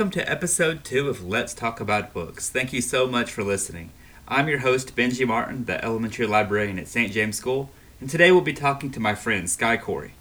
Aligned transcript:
Welcome 0.00 0.18
to 0.18 0.30
episode 0.30 0.82
two 0.82 1.10
of 1.10 1.26
Let's 1.26 1.52
Talk 1.52 1.78
About 1.78 2.14
Books. 2.14 2.48
Thank 2.48 2.72
you 2.72 2.80
so 2.80 3.06
much 3.06 3.30
for 3.30 3.44
listening. 3.44 3.90
I'm 4.26 4.48
your 4.48 4.60
host, 4.60 4.96
Benji 4.96 5.26
Martin, 5.26 5.66
the 5.66 5.84
elementary 5.84 6.26
librarian 6.26 6.78
at 6.78 6.88
St. 6.88 7.12
James 7.12 7.36
School, 7.36 7.68
and 8.00 8.08
today 8.08 8.32
we'll 8.32 8.40
be 8.40 8.54
talking 8.54 8.90
to 8.92 8.98
my 8.98 9.14
friend, 9.14 9.50
Sky 9.50 9.76
Corey. 9.76 10.14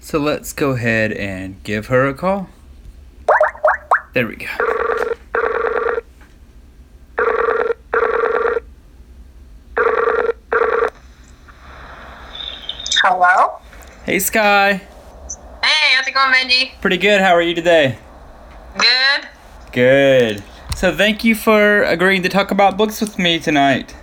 So 0.00 0.18
let's 0.18 0.52
go 0.52 0.72
ahead 0.72 1.12
and 1.12 1.62
give 1.62 1.86
her 1.86 2.06
a 2.06 2.12
call. 2.12 2.50
There 4.12 4.26
we 4.26 4.36
go. 4.36 4.48
Hello? 13.02 13.60
Hey, 14.04 14.18
Sky. 14.18 14.74
Hey, 15.62 15.94
how's 15.94 16.06
it 16.06 16.12
going, 16.12 16.34
Benji? 16.34 16.78
Pretty 16.82 16.98
good. 16.98 17.22
How 17.22 17.32
are 17.34 17.40
you 17.40 17.54
today? 17.54 17.96
Good. 18.78 19.28
Good. 19.72 20.44
So 20.76 20.94
thank 20.94 21.24
you 21.24 21.34
for 21.34 21.82
agreeing 21.82 22.22
to 22.22 22.28
talk 22.28 22.50
about 22.50 22.76
books 22.76 23.00
with 23.00 23.18
me 23.18 23.38
tonight. 23.38 23.94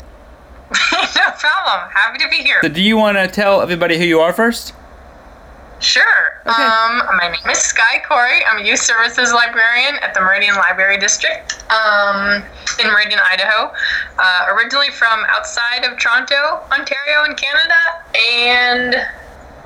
no 0.92 1.32
problem. 1.38 1.90
Happy 1.92 2.20
to 2.20 2.30
be 2.30 2.38
here. 2.38 2.60
So 2.62 2.70
do 2.70 2.82
you 2.82 2.96
want 2.98 3.18
to 3.18 3.28
tell 3.28 3.62
everybody 3.62 3.98
who 3.98 4.06
you 4.06 4.20
are 4.22 4.32
first? 4.32 4.74
Sure. 5.82 6.42
Okay. 6.46 6.64
Um, 6.64 7.02
my 7.18 7.36
name 7.36 7.50
is 7.50 7.58
Sky 7.58 8.02
Corey. 8.08 8.46
I'm 8.46 8.64
a 8.64 8.68
youth 8.68 8.80
services 8.80 9.34
librarian 9.34 9.96
at 10.04 10.14
the 10.14 10.22
Meridian 10.22 10.56
Library 10.56 11.00
District 11.00 11.64
um, 11.72 12.44
in 12.80 12.88
Meridian, 12.88 13.20
Idaho. 13.20 13.74
Uh, 14.20 14.46
originally 14.52 14.92
from 14.92 15.26
outside 15.30 15.84
of 15.84 15.98
Toronto, 15.98 16.62
Ontario, 16.72 17.26
in 17.26 17.36
Canada. 17.36 17.82
And 18.16 18.96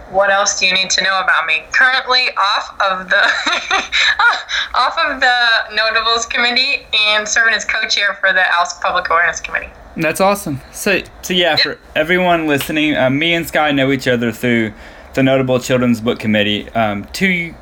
what 0.09 0.29
else 0.29 0.59
do 0.59 0.67
you 0.67 0.73
need 0.73 0.89
to 0.91 1.03
know 1.03 1.19
about 1.19 1.45
me? 1.45 1.63
Currently 1.71 2.29
off 2.37 2.75
of 2.79 3.09
the 3.09 3.17
off 4.75 4.97
of 4.97 5.19
the 5.19 5.75
Notables 5.75 6.25
Committee 6.25 6.85
and 6.93 7.27
serving 7.27 7.53
as 7.53 7.65
co-chair 7.65 8.15
for 8.19 8.31
the 8.31 8.41
ALSC 8.41 8.81
Public 8.81 9.09
Awareness 9.09 9.39
Committee. 9.39 9.69
That's 9.97 10.21
awesome. 10.21 10.61
So, 10.71 11.01
so 11.21 11.33
yeah, 11.33 11.55
for 11.55 11.79
everyone 11.95 12.47
listening, 12.47 12.95
uh, 12.95 13.09
me 13.09 13.33
and 13.33 13.47
Sky 13.47 13.71
know 13.71 13.91
each 13.91 14.07
other 14.07 14.31
through 14.31 14.73
the 15.13 15.23
Notable 15.23 15.59
Children's 15.59 16.01
Book 16.01 16.19
Committee. 16.19 16.69
Um, 16.71 17.05
two, 17.13 17.55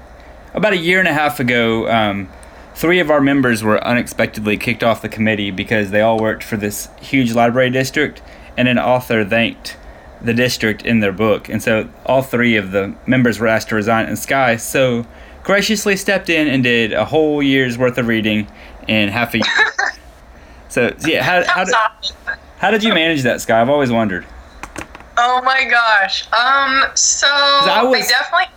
about 0.54 0.74
a 0.74 0.78
year 0.78 1.00
and 1.00 1.08
a 1.08 1.14
half 1.14 1.40
ago, 1.40 1.88
um, 1.90 2.30
three 2.74 3.00
of 3.00 3.12
our 3.12 3.22
members 3.22 3.64
were 3.64 3.82
unexpectedly 3.84 4.58
kicked 4.58 4.84
off 4.84 5.02
the 5.02 5.10
committee 5.10 5.52
because 5.52 5.92
they 5.92 6.02
all 6.02 6.20
worked 6.20 6.44
for 6.44 6.58
this 6.58 6.90
huge 7.00 7.34
library 7.34 7.70
district, 7.70 8.24
and 8.58 8.68
an 8.68 8.80
author 8.80 9.24
thanked 9.24 9.78
the 10.24 10.34
district 10.34 10.86
in 10.86 11.00
their 11.00 11.12
book, 11.12 11.50
and 11.50 11.62
so 11.62 11.90
all 12.06 12.22
three 12.22 12.56
of 12.56 12.72
the 12.72 12.96
members 13.06 13.40
were 13.40 13.48
asked 13.48 13.70
to 13.70 13.76
resign. 13.76 14.06
And 14.06 14.18
Sky 14.18 14.56
so 14.56 15.06
graciously 15.44 15.96
stepped 15.98 16.30
in 16.30 16.48
and 16.48 16.64
did 16.64 16.94
a 16.94 17.06
whole 17.06 17.44
year's 17.44 17.78
worth 17.78 17.98
of 17.98 18.08
reading 18.08 18.48
in 18.88 19.10
half 19.10 19.34
a 19.34 19.38
year. 19.38 19.74
so 20.70 20.96
yeah, 21.06 21.24
how 21.24 21.44
how 21.46 21.66
did, 21.66 21.76
how 22.58 22.72
did 22.72 22.84
you 22.84 22.94
manage 22.94 23.24
that, 23.24 23.42
Sky? 23.42 23.62
I've 23.62 23.70
always 23.70 23.92
wondered. 23.92 24.26
Oh 25.18 25.42
my 25.44 25.66
gosh. 25.70 26.26
Um. 26.32 26.90
So 26.96 27.28
I 27.28 27.82
I, 27.82 27.84
was- 27.84 28.08
definitely. 28.08 28.48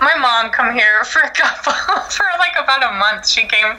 My 0.00 0.14
mom 0.16 0.52
come 0.52 0.72
here 0.72 1.02
for 1.04 1.20
a 1.20 1.30
couple 1.30 1.72
for 2.10 2.26
like 2.38 2.52
about 2.62 2.84
a 2.84 2.96
month. 2.96 3.26
She 3.26 3.42
came 3.46 3.74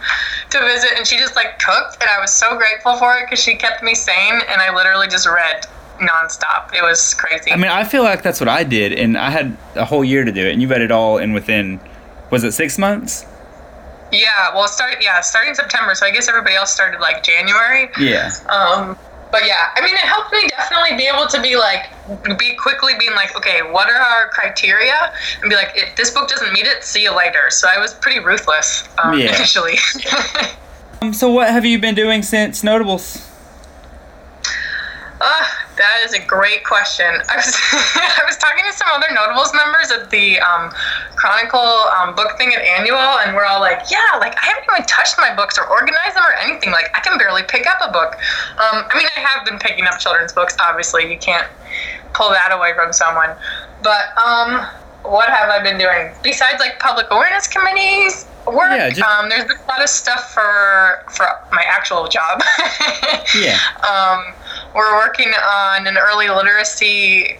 to 0.49 0.59
visit 0.59 0.91
and 0.97 1.07
she 1.07 1.17
just 1.17 1.35
like 1.35 1.59
cooked, 1.59 2.01
and 2.01 2.09
I 2.09 2.19
was 2.19 2.31
so 2.33 2.57
grateful 2.57 2.97
for 2.97 3.15
it 3.17 3.25
because 3.25 3.41
she 3.41 3.55
kept 3.55 3.81
me 3.81 3.95
sane, 3.95 4.41
and 4.49 4.61
I 4.61 4.75
literally 4.75 5.07
just 5.07 5.25
read 5.27 5.65
nonstop. 5.99 6.73
It 6.73 6.81
was 6.81 7.13
crazy. 7.13 7.51
I 7.51 7.55
mean, 7.55 7.71
I 7.71 7.83
feel 7.83 8.03
like 8.03 8.21
that's 8.23 8.39
what 8.39 8.49
I 8.49 8.63
did, 8.63 8.93
and 8.93 9.17
I 9.17 9.29
had 9.29 9.57
a 9.75 9.85
whole 9.85 10.03
year 10.03 10.23
to 10.23 10.31
do 10.31 10.45
it, 10.45 10.53
and 10.53 10.61
you 10.61 10.67
read 10.67 10.81
it 10.81 10.91
all 10.91 11.17
in 11.17 11.33
within, 11.33 11.79
was 12.29 12.43
it 12.43 12.51
six 12.53 12.77
months? 12.77 13.25
yeah. 14.11 14.53
Well, 14.53 14.67
start. 14.67 14.97
Yeah, 15.01 15.19
starting 15.21 15.53
September. 15.55 15.93
So 15.95 16.05
I 16.05 16.11
guess 16.11 16.29
everybody 16.29 16.55
else 16.55 16.71
started 16.71 17.01
like 17.01 17.23
January. 17.23 17.89
Yeah. 17.99 18.31
Um, 18.47 18.95
but 19.31 19.45
yeah, 19.45 19.71
I 19.75 19.81
mean, 19.81 19.93
it 19.95 19.99
helped 19.99 20.31
me 20.31 20.47
definitely 20.47 20.95
be 20.95 21.07
able 21.07 21.27
to 21.27 21.41
be 21.41 21.57
like, 21.57 21.89
be 22.37 22.55
quickly 22.55 22.93
being 22.97 23.11
like, 23.15 23.35
okay, 23.35 23.61
what 23.63 23.89
are 23.89 23.95
our 23.99 24.29
criteria? 24.29 25.11
And 25.41 25.49
be 25.49 25.55
like, 25.57 25.71
if 25.75 25.95
this 25.97 26.11
book 26.11 26.29
doesn't 26.29 26.53
meet 26.53 26.65
it, 26.67 26.83
see 26.85 27.03
you 27.03 27.13
later. 27.17 27.49
So 27.49 27.67
I 27.67 27.77
was 27.79 27.93
pretty 27.95 28.19
ruthless 28.19 28.87
um, 29.03 29.17
Yeah. 29.19 29.35
initially. 29.35 29.75
Um, 31.01 31.11
so 31.11 31.29
what 31.29 31.49
have 31.49 31.65
you 31.65 31.77
been 31.77 31.93
doing 31.95 32.23
since 32.23 32.63
Notables? 32.63 33.29
uh, 35.19 35.45
that 35.77 36.01
is 36.05 36.13
a 36.13 36.19
great 36.25 36.63
question. 36.63 37.05
I 37.29 37.35
was 37.35 37.49
I 37.73 38.23
was 38.25 38.37
talking 38.37 38.63
to 38.65 38.73
some 38.73 38.87
other 38.93 39.07
notables 39.13 39.53
members 39.53 39.91
at 39.91 40.09
the 40.09 40.39
um, 40.39 40.71
Chronicle 41.15 41.59
um, 41.99 42.15
book 42.15 42.37
thing 42.37 42.53
at 42.53 42.61
Annual, 42.61 42.97
and 43.25 43.35
we're 43.35 43.45
all 43.45 43.59
like, 43.59 43.89
yeah, 43.91 44.17
like 44.19 44.35
I 44.37 44.45
haven't 44.45 44.65
even 44.71 44.85
touched 44.87 45.15
my 45.17 45.35
books 45.35 45.57
or 45.57 45.67
organized 45.67 46.15
them 46.15 46.23
or 46.23 46.33
anything. 46.39 46.71
Like 46.71 46.89
I 46.95 46.99
can 47.01 47.17
barely 47.17 47.43
pick 47.43 47.67
up 47.67 47.77
a 47.81 47.91
book. 47.91 48.15
Um, 48.59 48.85
I 48.87 48.91
mean, 48.97 49.07
I 49.15 49.19
have 49.19 49.45
been 49.45 49.59
picking 49.59 49.85
up 49.85 49.99
children's 49.99 50.33
books. 50.33 50.55
Obviously, 50.59 51.11
you 51.11 51.17
can't 51.17 51.47
pull 52.13 52.29
that 52.29 52.51
away 52.51 52.73
from 52.73 52.93
someone. 52.93 53.31
But 53.83 54.15
um, 54.17 54.65
what 55.03 55.29
have 55.29 55.49
I 55.49 55.61
been 55.61 55.77
doing 55.77 56.11
besides 56.23 56.59
like 56.59 56.79
public 56.79 57.07
awareness 57.11 57.47
committees? 57.47 58.25
Work. 58.47 58.77
Yeah, 58.77 58.89
just- 58.89 59.01
um, 59.01 59.27
there's 59.29 59.45
been 59.45 59.57
a 59.57 59.67
lot 59.67 59.81
of 59.81 59.89
stuff 59.89 60.31
for 60.33 61.03
for 61.11 61.25
my 61.51 61.63
actual 61.67 62.07
job. 62.07 62.41
Yeah. 63.35 63.57
We're 64.75 64.97
working 64.97 65.29
on 65.29 65.87
an 65.87 65.97
early 65.97 66.27
literacy 66.27 67.37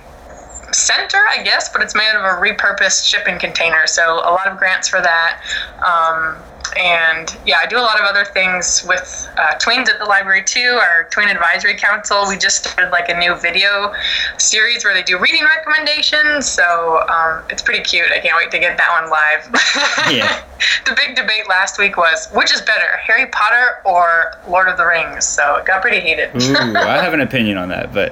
center, 0.72 1.18
I 1.18 1.44
guess, 1.44 1.70
but 1.70 1.82
it's 1.82 1.94
made 1.94 2.10
out 2.14 2.16
of 2.16 2.24
a 2.24 2.42
repurposed 2.42 3.06
shipping 3.06 3.38
container. 3.40 3.88
So 3.88 4.16
a 4.20 4.32
lot 4.32 4.48
of 4.48 4.58
grants 4.58 4.88
for 4.88 5.02
that. 5.02 5.42
Um, 5.86 6.42
and 6.78 7.36
yeah, 7.46 7.58
I 7.62 7.68
do 7.68 7.78
a 7.78 7.82
lot 7.82 8.00
of 8.00 8.06
other 8.06 8.26
things 8.26 8.84
with 8.88 9.30
uh, 9.38 9.56
Tweens 9.60 9.88
at 9.90 9.98
the 10.00 10.06
library 10.06 10.44
too. 10.44 10.78
Our 10.82 11.06
Tween 11.12 11.28
Advisory 11.30 11.76
Council. 11.78 12.26
We 12.28 12.38
just 12.38 12.64
started 12.66 12.92
like 12.92 13.10
a 13.10 13.18
new 13.18 13.36
video 13.36 13.94
series 14.38 14.84
where 14.84 14.94
they 14.94 15.04
do 15.04 15.18
reading 15.20 15.44
recommendations. 15.44 16.46
So 16.50 17.06
um, 17.10 17.44
it's 17.50 17.62
pretty 17.62 17.84
cute. 17.84 18.08
I 18.12 18.20
can't 18.20 18.36
wait 18.38 18.52
to 18.52 18.60
get 18.60 18.78
that 18.78 19.02
one 19.02 19.10
live. 19.10 19.62
Yeah. 20.16 20.44
the 20.86 20.94
big 20.96 21.16
debate 21.16 21.48
last 21.50 21.80
week 21.80 21.98
was 21.98 22.28
which 22.34 22.54
is 22.54 22.62
better, 22.62 22.98
Harry 22.98 23.26
Potter 23.28 23.80
or 23.86 24.34
Lord 24.48 24.68
of 24.68 24.78
the 24.78 24.86
Rings. 24.86 25.26
So 25.26 25.56
it 25.56 25.66
got 25.66 25.82
pretty 25.82 26.00
heated. 26.00 26.30
Ooh, 26.42 26.56
I 26.78 26.98
have 27.04 27.14
an 27.14 27.22
opinion 27.22 27.58
on 27.58 27.70
that, 27.70 27.92
but 27.94 28.12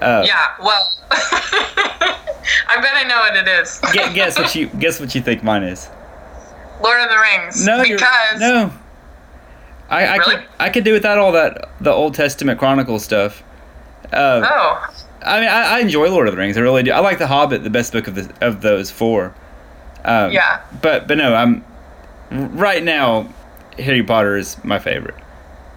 uh, 0.00 0.22
Yeah, 0.26 0.54
well, 0.60 0.90
I 1.10 2.80
bet 2.80 2.90
I 2.94 3.04
know 3.06 3.18
what 3.18 3.36
it 3.36 3.48
is. 3.48 3.80
guess 4.14 4.38
what 4.38 4.54
you 4.54 4.66
guess 4.68 4.98
what 5.00 5.14
you 5.14 5.20
think 5.20 5.42
mine 5.42 5.62
is. 5.62 5.88
Lord 6.82 7.00
of 7.00 7.08
the 7.10 7.18
Rings. 7.18 7.64
No, 7.66 7.82
because 7.82 8.40
no. 8.40 8.72
I 9.88 10.06
I 10.06 10.16
Really? 10.16 10.36
could 10.36 10.44
I 10.58 10.70
could 10.70 10.84
do 10.84 10.92
without 10.92 11.18
all 11.18 11.32
that 11.32 11.68
the 11.80 11.90
Old 11.92 12.14
Testament 12.14 12.58
Chronicle 12.58 12.98
stuff. 12.98 13.42
Uh, 14.12 14.42
oh, 14.44 14.94
I 15.24 15.40
mean, 15.40 15.48
I, 15.48 15.76
I 15.76 15.78
enjoy 15.80 16.08
Lord 16.10 16.26
of 16.28 16.34
the 16.34 16.38
Rings. 16.38 16.56
I 16.56 16.60
really 16.60 16.82
do. 16.82 16.90
I 16.92 16.98
like 17.00 17.18
The 17.18 17.26
Hobbit, 17.26 17.62
the 17.64 17.70
best 17.70 17.92
book 17.92 18.06
of 18.08 18.14
the 18.14 18.32
of 18.40 18.60
those 18.62 18.90
four. 18.90 19.34
Um, 20.04 20.32
Yeah. 20.32 20.60
But 20.82 21.06
but 21.08 21.18
no, 21.18 21.34
I'm 21.34 21.64
right 22.30 22.82
now. 22.82 23.28
Harry 23.78 24.02
Potter 24.02 24.36
is 24.36 24.62
my 24.64 24.78
favorite 24.78 25.14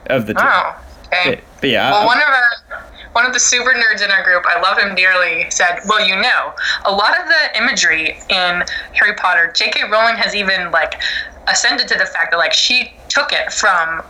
of 0.07 0.25
the 0.27 0.33
two. 0.33 0.39
oh, 0.43 0.75
okay. 1.07 1.35
But, 1.35 1.39
but 1.61 1.69
yeah, 1.69 1.87
I- 1.89 1.91
Well, 1.91 2.05
one 2.07 2.17
of 2.17 2.23
our 2.27 2.83
one 3.13 3.25
of 3.25 3.33
the 3.33 3.39
super 3.39 3.71
nerds 3.73 4.03
in 4.03 4.11
our 4.11 4.23
group, 4.23 4.43
I 4.45 4.59
love 4.61 4.77
him 4.77 4.95
dearly, 4.95 5.49
said, 5.49 5.79
"Well, 5.87 6.05
you 6.05 6.15
know, 6.15 6.53
a 6.85 6.91
lot 6.91 7.19
of 7.19 7.27
the 7.27 7.57
imagery 7.57 8.19
in 8.29 8.63
Harry 8.93 9.15
Potter, 9.17 9.51
J.K. 9.55 9.83
Rowling 9.89 10.17
has 10.17 10.35
even 10.35 10.71
like 10.71 11.01
ascended 11.47 11.87
to 11.89 11.97
the 11.97 12.05
fact 12.05 12.31
that 12.31 12.37
like 12.37 12.53
she 12.53 12.93
took 13.09 13.31
it 13.31 13.51
from 13.53 14.03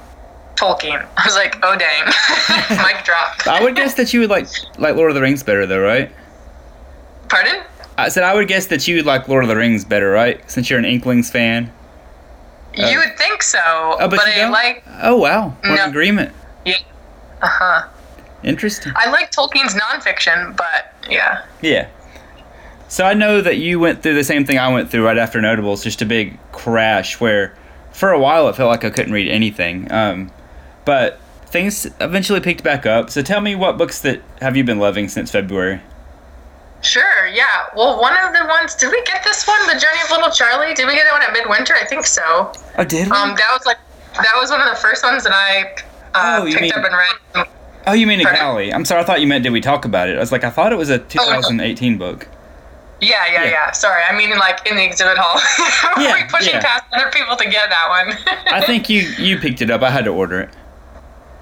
Tolkien." 0.55 1.05
I 1.17 1.25
was 1.25 1.35
like, 1.35 1.57
"Oh 1.63 1.75
dang, 1.77 2.05
mic 2.83 3.03
drop." 3.03 3.45
I 3.47 3.61
would 3.63 3.75
guess 3.75 3.93
that 3.95 4.13
you 4.13 4.21
would 4.21 4.29
like 4.29 4.47
like 4.77 4.95
Lord 4.95 5.11
of 5.11 5.15
the 5.15 5.21
Rings 5.21 5.43
better, 5.43 5.65
though, 5.65 5.81
right? 5.81 6.11
Pardon? 7.29 7.63
I 7.97 8.09
said 8.09 8.23
I 8.23 8.33
would 8.33 8.47
guess 8.47 8.67
that 8.67 8.87
you 8.87 8.95
would 8.97 9.05
like 9.05 9.27
Lord 9.27 9.43
of 9.43 9.49
the 9.49 9.55
Rings 9.55 9.85
better, 9.85 10.09
right? 10.11 10.39
Since 10.49 10.69
you're 10.69 10.79
an 10.79 10.85
Inklings 10.85 11.29
fan. 11.29 11.71
you 12.75 12.97
would 12.97 13.17
think 13.17 13.43
so, 13.43 13.59
Oh, 13.63 13.97
but, 13.99 14.11
but 14.11 14.27
I 14.27 14.35
don't? 14.37 14.51
like, 14.51 14.83
Oh 15.01 15.17
wow, 15.17 15.55
we're 15.63 15.75
in 15.83 15.89
agreement. 15.89 16.33
yeah, 16.65 16.77
uh 17.41 17.47
huh. 17.47 17.87
Interesting. 18.43 18.91
I 18.95 19.09
like 19.09 19.31
Tolkien's 19.31 19.73
nonfiction, 19.75 20.55
but 20.57 20.93
yeah. 21.09 21.45
Yeah. 21.61 21.87
So 22.89 23.05
I 23.05 23.13
know 23.13 23.41
that 23.41 23.57
you 23.57 23.79
went 23.79 24.03
through 24.03 24.13
the 24.15 24.23
same 24.23 24.45
thing 24.45 24.59
I 24.59 24.71
went 24.71 24.91
through 24.91 25.05
right 25.05 25.17
after 25.17 25.41
Notables, 25.41 25.83
just 25.83 26.01
a 26.01 26.05
big 26.05 26.37
crash 26.51 27.19
where, 27.19 27.55
for 27.91 28.11
a 28.11 28.19
while, 28.19 28.47
it 28.49 28.55
felt 28.55 28.69
like 28.69 28.83
I 28.83 28.89
couldn't 28.89 29.13
read 29.13 29.29
anything. 29.31 29.91
Um, 29.91 30.31
but 30.85 31.19
things 31.47 31.85
eventually 32.01 32.39
picked 32.39 32.63
back 32.63 32.85
up. 32.85 33.09
So 33.09 33.21
tell 33.21 33.41
me, 33.41 33.55
what 33.55 33.77
books 33.77 34.01
that 34.01 34.21
have 34.41 34.55
you 34.57 34.63
been 34.63 34.79
loving 34.79 35.07
since 35.09 35.31
February? 35.31 35.81
Sure, 36.81 37.27
yeah. 37.27 37.67
Well, 37.75 37.99
one 38.01 38.13
of 38.17 38.33
the 38.33 38.45
ones, 38.45 38.75
did 38.75 38.91
we 38.91 39.01
get 39.05 39.23
this 39.23 39.47
one, 39.47 39.59
The 39.67 39.73
Journey 39.79 40.01
of 40.03 40.11
Little 40.11 40.29
Charlie? 40.31 40.73
Did 40.73 40.85
we 40.85 40.93
get 40.95 41.05
that 41.05 41.13
one 41.13 41.21
at 41.23 41.31
Midwinter? 41.31 41.73
I 41.75 41.85
think 41.85 42.05
so. 42.05 42.51
Oh, 42.77 42.83
did 42.83 43.09
Um, 43.09 43.29
that 43.35 43.47
was 43.51 43.65
like, 43.65 43.77
that 44.15 44.33
was 44.39 44.51
one 44.51 44.59
of 44.61 44.69
the 44.69 44.75
first 44.75 45.01
ones 45.03 45.23
that 45.23 45.33
I 45.33 45.73
uh, 46.13 46.41
Oh, 46.41 46.45
picked 46.45 46.61
mean- 46.61 46.73
up 46.73 46.83
and 46.85 46.93
read. 46.93 47.47
Oh, 47.87 47.93
you 47.93 48.07
mean? 48.07 48.21
Galley? 48.23 48.73
I'm 48.73 48.85
sorry, 48.85 49.01
I 49.01 49.05
thought 49.05 49.21
you 49.21 49.27
meant 49.27 49.43
did 49.43 49.51
we 49.53 49.61
talk 49.61 49.85
about 49.85 50.09
it? 50.09 50.17
I 50.17 50.19
was 50.19 50.31
like, 50.31 50.43
I 50.43 50.49
thought 50.49 50.71
it 50.71 50.77
was 50.77 50.89
a 50.89 50.99
2018 50.99 51.97
book. 51.97 52.27
Yeah, 53.01 53.25
yeah, 53.27 53.43
Yeah. 53.43 53.49
yeah. 53.49 53.71
Sorry, 53.71 54.01
I 54.03 54.15
mean 54.17 54.29
like 54.37 54.65
in 54.69 54.75
the 54.77 54.83
exhibit 54.85 55.17
hall. 55.17 55.41
We're 55.97 56.03
Yeah, 56.03 56.27
pushing 56.27 56.53
yeah. 56.53 56.61
past 56.61 56.83
other 56.93 57.11
people 57.11 57.35
to 57.35 57.45
get 57.45 57.69
that 57.69 57.89
one. 57.89 58.17
I 58.53 58.61
think 58.65 58.89
you 58.89 59.01
you 59.17 59.37
picked 59.39 59.61
it 59.61 59.69
up. 59.69 59.81
I 59.81 59.89
had 59.89 60.05
to 60.05 60.11
order 60.11 60.39
it. 60.41 60.49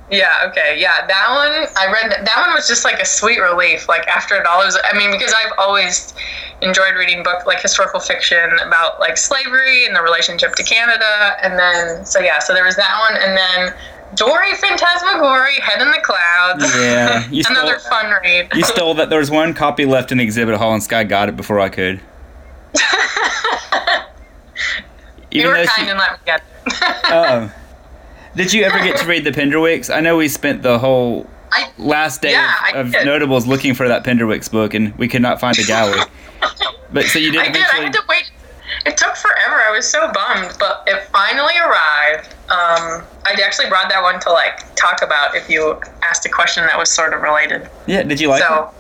Yeah, 0.10 0.46
okay. 0.50 0.78
Yeah, 0.80 1.06
that 1.08 1.30
one 1.30 1.68
I 1.78 1.86
read 1.92 2.12
that, 2.12 2.26
that 2.26 2.46
one 2.46 2.54
was 2.54 2.68
just 2.68 2.84
like 2.84 3.00
a 3.00 3.06
sweet 3.06 3.40
relief 3.40 3.88
like 3.88 4.08
after 4.08 4.36
it 4.36 4.46
all 4.46 4.62
it 4.62 4.66
was 4.66 4.78
I 4.84 4.98
mean 4.98 5.12
because 5.12 5.34
I've 5.34 5.54
always 5.58 6.14
enjoyed 6.62 6.96
reading 6.96 7.24
book 7.24 7.46
like 7.46 7.62
historical 7.62 8.00
fiction 8.00 8.50
about 8.66 9.00
like 9.00 9.18
slavery 9.18 9.86
and 9.86 9.96
the 9.96 10.02
relationship 10.02 10.56
to 10.56 10.64
Canada 10.64 11.38
and 11.42 11.58
then 11.58 12.06
so 12.06 12.20
yeah, 12.20 12.40
so 12.40 12.54
there 12.54 12.66
was 12.66 12.76
that 12.76 13.00
one 13.10 13.22
and 13.22 13.38
then 13.38 13.74
Dory 14.16 14.54
Fantasmagory 14.56 15.56
Head 15.62 15.82
in 15.82 15.90
the 15.92 16.00
Clouds. 16.04 16.64
Yeah, 16.76 17.28
you 17.32 17.44
stole- 17.44 17.58
Another 17.58 17.80
fun 17.80 18.12
read. 18.24 18.50
You 18.54 18.64
stole 18.64 18.94
that. 18.96 19.10
There 19.10 19.20
was 19.20 19.32
one 19.32 19.54
copy 19.54 19.86
left 19.86 20.12
in 20.12 20.18
the 20.18 20.24
exhibit 20.24 20.56
hall, 20.58 20.74
and 20.74 20.84
Sky 20.84 21.04
got 21.04 21.30
it 21.30 21.38
before 21.38 21.60
I 21.60 21.70
could. 21.70 22.02
you 25.32 25.48
were 25.48 25.56
kind 25.56 25.70
she- 25.76 25.88
and 25.90 25.98
let 26.00 26.12
me 26.14 26.18
get 26.26 26.40
it. 26.42 26.46
Oh. 27.14 27.52
Did 28.36 28.54
you 28.54 28.64
ever 28.64 28.78
get 28.80 28.98
to 28.98 29.06
read 29.08 29.26
the 29.26 29.32
Penderwicks? 29.32 29.94
I 29.94 30.00
know 30.00 30.16
we 30.16 30.30
spent 30.30 30.62
the 30.64 30.80
whole 30.80 31.28
I 31.52 31.70
last 31.78 32.22
day 32.22 32.32
Yeah, 32.32 32.54
of, 32.76 32.96
of 32.96 33.06
notables 33.06 33.46
looking 33.46 33.74
for 33.74 33.88
that 33.90 34.06
Penderwicks 34.06 34.50
book, 34.50 34.74
and 34.74 34.98
we 34.98 35.10
could 35.10 35.22
not 35.22 35.42
find 35.42 35.58
a 35.60 35.64
galley. 35.64 36.00
but 36.94 37.06
so 37.06 37.20
you 37.20 37.32
didn't. 37.34 37.50
I 37.50 37.52
did. 37.52 37.58
I 37.64 37.66
eventually. 37.66 37.84
had 37.86 37.94
to 37.94 38.02
wait. 38.08 38.32
It 38.86 38.98
took 38.98 39.16
forever. 39.16 39.62
I 39.68 39.72
was 39.72 39.90
so 39.90 40.12
bummed, 40.12 40.56
but 40.60 40.84
it 40.88 41.04
finally 41.06 41.54
arrived. 41.60 42.34
Um, 42.50 43.06
I 43.26 43.40
actually 43.44 43.70
brought 43.70 43.90
that 43.90 44.02
one 44.02 44.20
to 44.22 44.32
like 44.32 44.76
talk 44.76 45.02
about 45.02 45.36
if 45.36 45.50
you 45.50 45.80
asked 46.04 46.26
a 46.26 46.30
question 46.30 46.66
that 46.66 46.78
was 46.78 46.90
sort 46.90 47.14
of 47.14 47.22
related. 47.22 47.70
yeah, 47.86 48.04
did 48.04 48.20
you 48.20 48.30
like 48.30 48.42
so, 48.42 48.72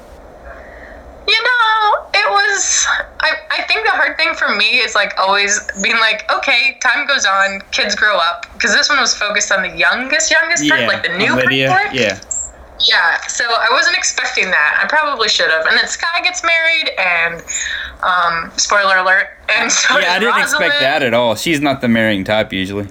you 1.27 1.43
know, 1.43 2.05
it 2.13 2.29
was. 2.29 2.87
I 3.19 3.31
I 3.51 3.63
think 3.63 3.85
the 3.85 3.91
hard 3.91 4.17
thing 4.17 4.33
for 4.33 4.49
me 4.55 4.79
is 4.79 4.95
like 4.95 5.13
always 5.19 5.59
being 5.81 5.97
like, 5.99 6.29
okay, 6.31 6.77
time 6.81 7.05
goes 7.07 7.25
on, 7.25 7.61
kids 7.71 7.95
grow 7.95 8.17
up, 8.17 8.47
because 8.53 8.73
this 8.73 8.89
one 8.89 8.99
was 8.99 9.13
focused 9.13 9.51
on 9.51 9.61
the 9.61 9.77
youngest, 9.77 10.31
youngest 10.31 10.63
it? 10.63 10.69
part, 10.69 10.81
like 10.87 11.03
the 11.03 11.15
new. 11.17 11.31
Penderwick. 11.35 11.93
Yeah, 11.93 12.19
Yeah, 12.89 13.17
so 13.27 13.45
I 13.45 13.67
wasn't 13.71 13.95
expecting 13.95 14.49
that. 14.49 14.81
I 14.83 14.87
probably 14.87 15.29
should 15.29 15.51
have. 15.51 15.65
And 15.67 15.77
then 15.77 15.87
Sky 15.87 16.21
gets 16.23 16.43
married, 16.43 16.89
and 16.97 17.43
um, 18.03 18.51
spoiler 18.57 18.97
alert. 18.97 19.27
And 19.53 19.69
so 19.69 19.99
yeah. 19.99 20.13
I 20.13 20.19
didn't 20.19 20.39
expect 20.39 20.79
that 20.79 21.03
at 21.03 21.13
all. 21.13 21.35
She's 21.35 21.59
not 21.59 21.81
the 21.81 21.89
marrying 21.89 22.23
type 22.23 22.53
usually. 22.53 22.85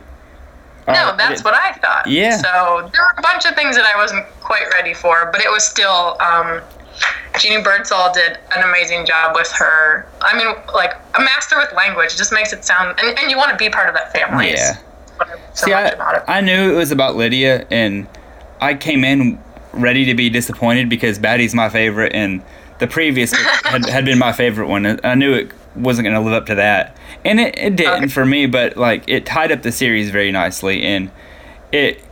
No, 0.86 0.92
Uh, 0.92 1.16
that's 1.16 1.42
what 1.42 1.54
I 1.54 1.72
thought. 1.72 2.06
Yeah. 2.06 2.36
So 2.36 2.90
there 2.92 3.02
were 3.02 3.14
a 3.16 3.22
bunch 3.22 3.46
of 3.46 3.54
things 3.54 3.76
that 3.76 3.86
I 3.86 3.96
wasn't 3.96 4.26
quite 4.42 4.68
ready 4.74 4.92
for, 4.92 5.30
but 5.32 5.40
it 5.40 5.50
was 5.50 5.66
still. 5.66 6.18
Um, 6.20 6.60
Jeannie 7.38 7.62
Birdsall 7.62 8.12
did 8.12 8.38
an 8.54 8.62
amazing 8.62 9.06
job 9.06 9.34
with 9.34 9.50
her. 9.52 10.06
I 10.20 10.36
mean, 10.36 10.48
like 10.74 10.92
a 11.14 11.20
master 11.22 11.56
with 11.56 11.72
language 11.74 12.12
it 12.12 12.18
just 12.18 12.32
makes 12.32 12.52
it 12.52 12.62
sound, 12.62 12.98
and, 13.00 13.18
and 13.18 13.30
you 13.30 13.38
want 13.38 13.50
to 13.52 13.56
be 13.56 13.70
part 13.70 13.88
of 13.88 13.94
that 13.94 14.12
family. 14.12 14.50
Yeah. 14.50 14.76
So 15.54 15.66
See, 15.66 15.72
I. 15.72 16.22
I 16.28 16.40
knew 16.42 16.72
it 16.72 16.76
was 16.76 16.90
about 16.92 17.16
Lydia, 17.16 17.66
and 17.70 18.06
I 18.60 18.74
came 18.74 19.02
in 19.04 19.38
ready 19.72 20.04
to 20.06 20.14
be 20.14 20.30
disappointed 20.30 20.88
because 20.88 21.18
Batty's 21.18 21.54
my 21.54 21.68
favorite, 21.68 22.12
and 22.14 22.42
the 22.78 22.86
previous 22.86 23.32
had, 23.64 23.86
had 23.88 24.04
been 24.04 24.18
my 24.18 24.32
favorite 24.32 24.66
one. 24.68 24.98
I 25.04 25.14
knew 25.14 25.32
it 25.34 25.50
wasn't 25.76 26.06
going 26.06 26.14
to 26.14 26.20
live 26.20 26.32
up 26.34 26.46
to 26.46 26.54
that, 26.56 26.96
and 27.24 27.38
it, 27.40 27.56
it 27.58 27.76
didn't 27.76 27.94
Okay. 28.04 28.08
for 28.08 28.24
me. 28.26 28.46
But 28.46 28.76
like, 28.76 29.04
it 29.06 29.26
tied 29.26 29.52
up 29.52 29.62
the 29.62 29.72
series 29.72 30.10
very 30.10 30.32
nicely, 30.32 30.82
and 30.82 31.10
it 31.72 32.02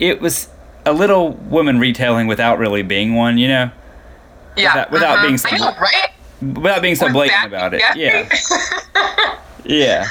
it 0.00 0.20
was 0.20 0.48
a 0.86 0.92
little 0.92 1.32
woman 1.32 1.78
retailing 1.78 2.26
without 2.26 2.58
really 2.58 2.82
being 2.82 3.14
one, 3.14 3.36
you 3.38 3.48
know, 3.48 3.70
yeah. 4.56 4.74
without- 4.74 4.90
without 4.90 5.18
mhm. 5.18 5.22
being 5.46 5.60
I 5.62 5.70
know, 5.70 5.78
right? 5.80 6.10
without 6.62 6.82
being 6.82 6.94
so 6.94 7.06
With 7.06 7.12
blatant 7.14 7.50
Batty, 7.50 7.54
about 7.54 7.74
it. 7.74 7.82
yeah. 7.96 8.28
Yeah. 8.94 9.38
Yeah. 9.64 10.08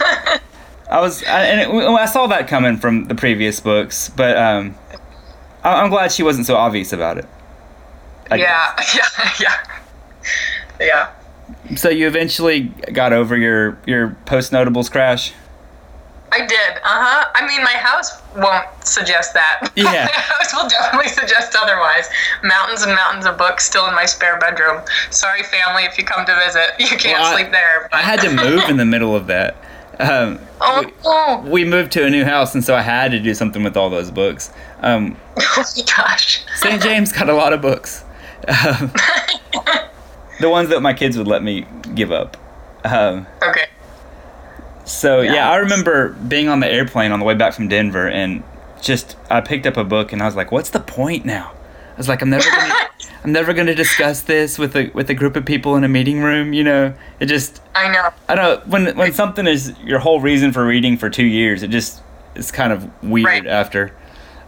I 0.91 1.00
was, 1.01 1.24
I, 1.24 1.41
and 1.45 1.59
it, 1.62 1.68
I 1.69 2.06
saw 2.06 2.27
that 2.27 2.47
coming 2.47 2.77
from 2.77 3.06
the 3.06 3.15
previous 3.15 3.59
books, 3.59 4.09
but 4.09 4.38
um, 4.38 4.75
I, 5.68 5.81
I'm 5.81 5.90
glad 5.90 6.12
she 6.12 6.24
wasn't 6.24 6.46
so 6.48 6.56
obvious 6.56 6.94
about 6.94 7.18
it. 7.18 7.25
I 8.31 8.36
yeah, 8.36 8.75
yeah, 8.96 9.31
yeah, 9.40 9.80
yeah. 10.80 11.75
So 11.75 11.90
you 11.90 12.08
eventually 12.08 12.64
got 12.94 13.14
over 13.14 13.38
your 13.38 13.78
your 13.86 14.10
post 14.25 14.52
notables 14.52 14.90
crash. 14.90 15.34
I 16.30 16.40
did. 16.46 16.72
Uh 16.78 16.80
huh. 16.84 17.31
I 17.36 17.48
mean, 17.48 17.64
my 17.64 17.72
house 17.72 18.22
won't 18.36 18.66
suggest 18.86 19.34
that. 19.34 19.72
Yeah. 19.78 20.06
my 20.06 20.12
house 20.12 20.54
will 20.54 20.68
definitely 20.69 21.08
suggest 21.10 21.56
otherwise. 21.58 22.10
Mountains 22.44 22.84
and 22.84 22.94
mountains 22.94 23.25
of 23.25 23.38
books 23.38 23.66
still 23.66 23.88
in 23.88 23.96
my 23.96 24.06
spare 24.06 24.38
bedroom. 24.38 24.81
Sorry, 25.10 25.44
family, 25.44 25.84
if 25.86 25.98
you 25.98 26.04
come 26.04 26.25
to 26.25 26.36
visit, 26.36 26.72
you 26.80 26.98
can't 26.98 27.20
Well, 27.22 27.34
I- 27.34 27.42
sleep 27.42 27.52
there. 27.52 27.88
I 27.94 28.02
had 28.02 28.20
to 28.22 28.30
move 28.30 28.63
in 28.70 28.75
the 28.78 28.86
middle 28.86 29.16
of 29.16 29.28
that. 29.28 29.56
Um, 30.00 30.40
Oh, 30.60 30.84
oh, 31.06 31.42
we 31.48 31.64
moved 31.66 31.92
to 31.94 32.06
a 32.06 32.10
new 32.10 32.26
house, 32.26 32.54
and 32.56 32.64
so 32.64 32.76
I 32.76 32.82
had 32.82 33.12
to 33.12 33.20
do 33.20 33.34
something 33.34 33.64
with 33.64 33.78
all 33.78 33.90
those 33.90 34.10
books. 34.12 34.52
Um, 34.82 35.18
oh 35.38 35.64
my 35.78 35.84
gosh. 35.96 36.44
St. 36.58 36.82
James 36.82 37.12
got 37.12 37.30
a 37.30 37.34
lot 37.34 37.54
of 37.54 37.62
books. 37.62 38.04
Um, 38.48 38.92
the 40.40 40.50
ones 40.50 40.70
that 40.70 40.82
my 40.82 40.94
kids 40.94 41.18
would 41.18 41.28
let 41.28 41.44
me 41.44 41.66
give 41.96 42.12
up. 42.12 42.38
Um, 42.84 43.28
Okay. 43.48 43.66
So 44.86 45.22
yeah. 45.22 45.34
Yeah. 45.34 45.52
I 45.52 45.58
remember 45.58 46.10
being 46.10 46.48
on 46.48 46.60
the 46.60 46.72
airplane 46.72 47.12
on 47.12 47.20
the 47.20 47.26
way 47.26 47.34
back 47.36 47.54
from 47.54 47.68
Denver, 47.68 48.08
and 48.08 48.44
just 48.82 49.16
I 49.30 49.42
picked 49.42 49.66
up 49.66 49.76
a 49.78 49.84
book, 49.84 50.14
and 50.14 50.22
I 50.22 50.26
was 50.26 50.36
like, 50.36 50.52
"What's 50.52 50.70
the 50.70 50.80
point 50.80 51.26
now?" 51.26 51.52
I 51.98 52.00
was 52.00 52.08
like, 52.08 52.22
"I'm 52.22 52.30
never 52.30 52.48
gonna, 52.50 52.74
I'm 53.24 53.32
never 53.32 53.54
gonna 53.54 53.74
discuss 53.76 54.22
this 54.22 54.60
with 54.60 54.76
a 54.76 54.90
with 54.94 55.10
a 55.10 55.14
group 55.16 55.36
of 55.36 55.46
people 55.46 55.76
in 55.76 55.84
a 55.84 55.88
meeting 55.88 56.22
room." 56.22 56.54
You 56.54 56.64
know, 56.64 56.94
it 57.20 57.26
just 57.26 57.62
I 57.76 57.92
know. 57.92 58.10
I 58.30 58.36
don't 58.36 58.68
when 58.68 58.96
when 58.96 59.12
something 59.14 59.48
is 59.48 59.74
your 59.84 60.00
whole 60.00 60.22
reason 60.22 60.52
for 60.52 60.66
reading 60.66 60.98
for 60.98 61.10
two 61.10 61.26
years, 61.26 61.64
it 61.64 61.70
just 61.70 62.02
it's 62.36 62.52
kind 62.52 62.72
of 62.72 62.88
weird 63.04 63.26
Right. 63.26 63.48
after. 63.48 63.94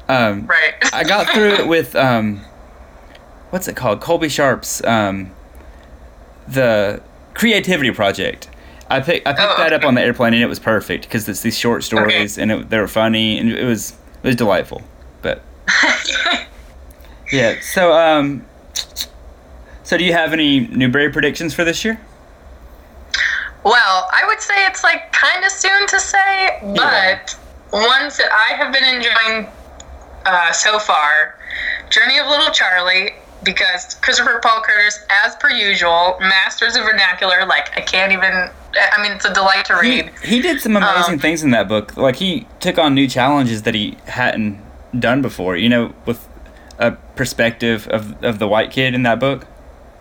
Um, 0.08 0.46
Right. 0.48 0.74
I 0.94 1.04
got 1.04 1.28
through 1.30 1.54
it 1.56 1.68
with 1.68 1.96
um, 1.96 2.42
what's 3.50 3.68
it 3.68 3.76
called? 3.76 4.00
Colby 4.00 4.30
Sharp's 4.30 4.84
um, 4.86 5.32
the 6.48 7.02
Creativity 7.34 7.92
Project. 7.92 8.48
I 8.92 9.00
picked 9.02 9.28
I 9.28 9.34
picked 9.34 9.42
Oh, 9.54 9.58
that 9.58 9.74
up 9.74 9.80
okay. 9.82 9.88
on 9.88 9.96
the 9.96 10.02
airplane 10.02 10.34
and 10.34 10.42
it 10.44 10.48
was 10.48 10.60
perfect 10.60 11.04
because 11.06 11.28
it's 11.30 11.42
these 11.42 11.58
short 11.58 11.84
stories 11.84 12.38
and 12.38 12.52
it, 12.52 12.70
they 12.70 12.80
were 12.80 12.88
funny 12.88 13.38
and 13.40 13.52
it 13.52 13.66
was 13.66 13.92
it 14.24 14.28
was 14.28 14.36
delightful. 14.36 14.82
But 15.22 15.42
yeah, 17.32 17.60
so 17.62 17.94
um, 17.94 18.46
so 19.84 19.98
do 19.98 20.04
you 20.04 20.14
have 20.14 20.34
any 20.34 20.68
Newbery 20.68 21.10
predictions 21.12 21.54
for 21.54 21.64
this 21.64 21.84
year? 21.86 22.00
Well, 23.64 24.08
I 24.12 24.24
would 24.28 24.40
say 24.40 24.54
it's 24.68 24.84
like 24.84 25.12
kind 25.12 25.44
of 25.44 25.52
soon 25.52 25.88
to 25.88 26.00
say, 26.00 26.60
but 26.62 26.76
Yeah. 26.76 27.20
ones 27.72 28.18
that 28.18 28.32
I 28.32 28.56
have 28.56 28.72
been 28.74 28.84
enjoying 28.86 29.48
uh, 30.26 30.52
so 30.52 30.80
far 30.80 31.36
Journey 31.90 32.20
of 32.20 32.28
Little 32.28 32.52
Charlie, 32.54 33.14
because 33.44 33.96
Christopher 33.96 34.40
Paul 34.44 34.62
Curtis, 34.62 35.00
as 35.10 35.36
per 35.38 35.50
usual, 35.50 36.18
masters 36.22 36.76
of 36.76 36.84
vernacular. 36.84 37.46
Like, 37.48 37.76
I 37.76 37.82
can't 37.82 38.12
even, 38.12 38.32
I 38.32 39.02
mean, 39.02 39.14
it's 39.14 39.26
a 39.26 39.34
delight 39.34 39.66
to 39.66 39.80
He, 39.82 40.02
read. 40.02 40.12
he 40.24 40.40
did 40.42 40.62
some 40.62 40.76
amazing 40.78 41.16
Um, 41.16 41.20
things 41.20 41.42
in 41.42 41.50
that 41.52 41.68
book. 41.68 41.98
Like 41.98 42.18
he 42.18 42.46
took 42.60 42.78
on 42.78 42.94
new 42.94 43.08
challenges 43.08 43.64
that 43.64 43.74
he 43.74 43.98
hadn't 44.06 44.62
done 45.00 45.22
before. 45.24 45.58
You 45.58 45.68
know, 45.70 45.94
with 46.06 46.28
a 46.80 46.92
perspective 47.16 47.88
of 47.90 48.24
of 48.24 48.40
the 48.40 48.48
white 48.48 48.72
kid 48.72 48.94
in 48.96 49.04
that 49.04 49.20
book. 49.20 49.46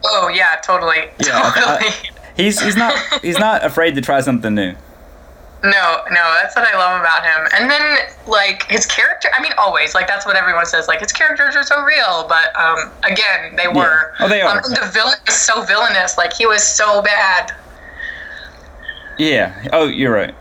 Oh, 0.04 0.28
yeah, 0.28 0.56
totally. 0.64 1.08
Yeah, 1.24 1.32
I- 1.42 1.78
I- 1.80 2.08
He's 2.36 2.60
he's 2.60 2.76
not 2.76 2.94
he's 3.20 3.38
not 3.38 3.64
afraid 3.64 3.96
to 3.96 4.00
try 4.00 4.20
something 4.20 4.54
new. 4.54 4.74
No, 5.64 6.02
no, 6.12 6.36
that's 6.40 6.54
what 6.54 6.72
I 6.72 6.76
love 6.78 7.00
about 7.00 7.24
him. 7.24 7.48
And 7.58 7.68
then, 7.68 7.98
like, 8.28 8.62
his 8.70 8.86
character, 8.86 9.28
I 9.36 9.42
mean, 9.42 9.50
always, 9.58 9.92
like, 9.92 10.06
that's 10.06 10.24
what 10.24 10.36
everyone 10.36 10.64
says, 10.66 10.86
like, 10.86 11.00
his 11.00 11.12
characters 11.12 11.56
are 11.56 11.64
so 11.64 11.82
real, 11.82 12.26
but, 12.28 12.54
um, 12.56 12.92
again, 13.02 13.56
they 13.56 13.66
were. 13.66 14.12
Oh, 14.20 14.28
they 14.28 14.40
are. 14.40 14.58
Um, 14.58 14.62
the 14.70 14.88
villain 14.94 15.16
is 15.26 15.34
so 15.34 15.62
villainous, 15.62 16.16
like, 16.16 16.32
he 16.32 16.46
was 16.46 16.62
so 16.62 17.02
bad. 17.02 17.50
Yeah. 19.18 19.66
Oh, 19.72 19.86
you're 19.88 20.12
right. 20.12 20.32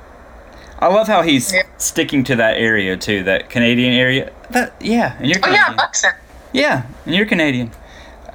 I 0.79 0.88
love 0.88 1.08
how 1.08 1.24
he's 1.24 1.51
Yeah. 1.51 1.63
sticking 1.77 2.24
to 2.25 2.36
that 2.36 2.58
area 2.58 2.96
too, 2.96 3.24
that 3.24 3.50
Canadian 3.50 3.94
area. 3.94 4.29
That 4.51 4.74
yeah, 4.79 5.15
and 5.17 5.25
you're 5.25 5.39
Canadian. 5.39 5.63
Oh, 5.67 5.72
yeah. 5.72 5.75
Buxton. 5.77 6.12
Yeah, 6.54 6.86
and 7.06 7.16
you're 7.16 7.25
Canadian. 7.25 7.68
Um, 7.68 7.74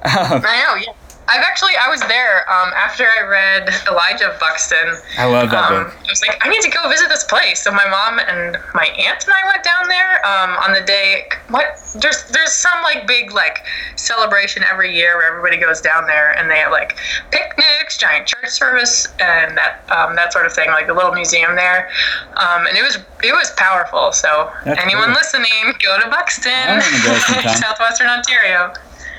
I 0.03 0.63
know, 0.65 0.75
yeah. 0.75 0.93
I've 1.25 1.41
actually, 1.41 1.71
I 1.79 1.89
was 1.89 2.01
there 2.01 2.43
um, 2.51 2.73
after 2.75 3.05
I 3.05 3.23
read 3.25 3.69
Elijah 3.89 4.35
Buxton. 4.39 4.95
I 5.17 5.25
love 5.25 5.49
that 5.51 5.71
Um, 5.71 5.85
book. 5.85 5.95
I 5.97 6.09
was 6.09 6.21
like, 6.21 6.37
I 6.45 6.49
need 6.49 6.61
to 6.61 6.69
go 6.69 6.87
visit 6.89 7.07
this 7.09 7.23
place. 7.23 7.63
So 7.63 7.71
my 7.71 7.87
mom 7.87 8.19
and 8.19 8.57
my 8.73 8.85
aunt 8.85 9.23
and 9.23 9.33
I 9.33 9.47
went 9.47 9.63
down 9.63 9.87
there 9.87 10.25
um, 10.27 10.51
on 10.57 10.73
the 10.73 10.81
day. 10.81 11.23
What? 11.49 11.79
There's 11.95 12.23
there's 12.31 12.51
some 12.51 12.81
like 12.83 13.07
big 13.07 13.31
like 13.31 13.59
celebration 13.95 14.63
every 14.63 14.93
year 14.95 15.15
where 15.17 15.29
everybody 15.29 15.57
goes 15.57 15.79
down 15.79 16.07
there 16.07 16.31
and 16.37 16.49
they 16.51 16.57
have 16.57 16.71
like 16.71 16.97
picnics, 17.31 17.97
giant 17.97 18.27
church 18.27 18.49
service, 18.49 19.07
and 19.19 19.55
that 19.57 19.79
um, 19.89 20.15
that 20.15 20.33
sort 20.33 20.45
of 20.45 20.53
thing. 20.53 20.69
Like 20.71 20.89
a 20.89 20.93
little 20.93 21.13
museum 21.13 21.55
there, 21.55 21.89
um, 22.35 22.65
and 22.67 22.75
it 22.77 22.81
was 22.83 22.97
it 23.23 23.31
was 23.33 23.51
powerful. 23.57 24.11
So 24.11 24.51
That's 24.65 24.81
anyone 24.81 25.05
cool. 25.05 25.13
listening, 25.13 25.73
go 25.85 25.99
to 26.01 26.09
Buxton, 26.09 26.79
go 27.05 27.13
southwestern 27.53 28.07
Ontario. 28.07 28.73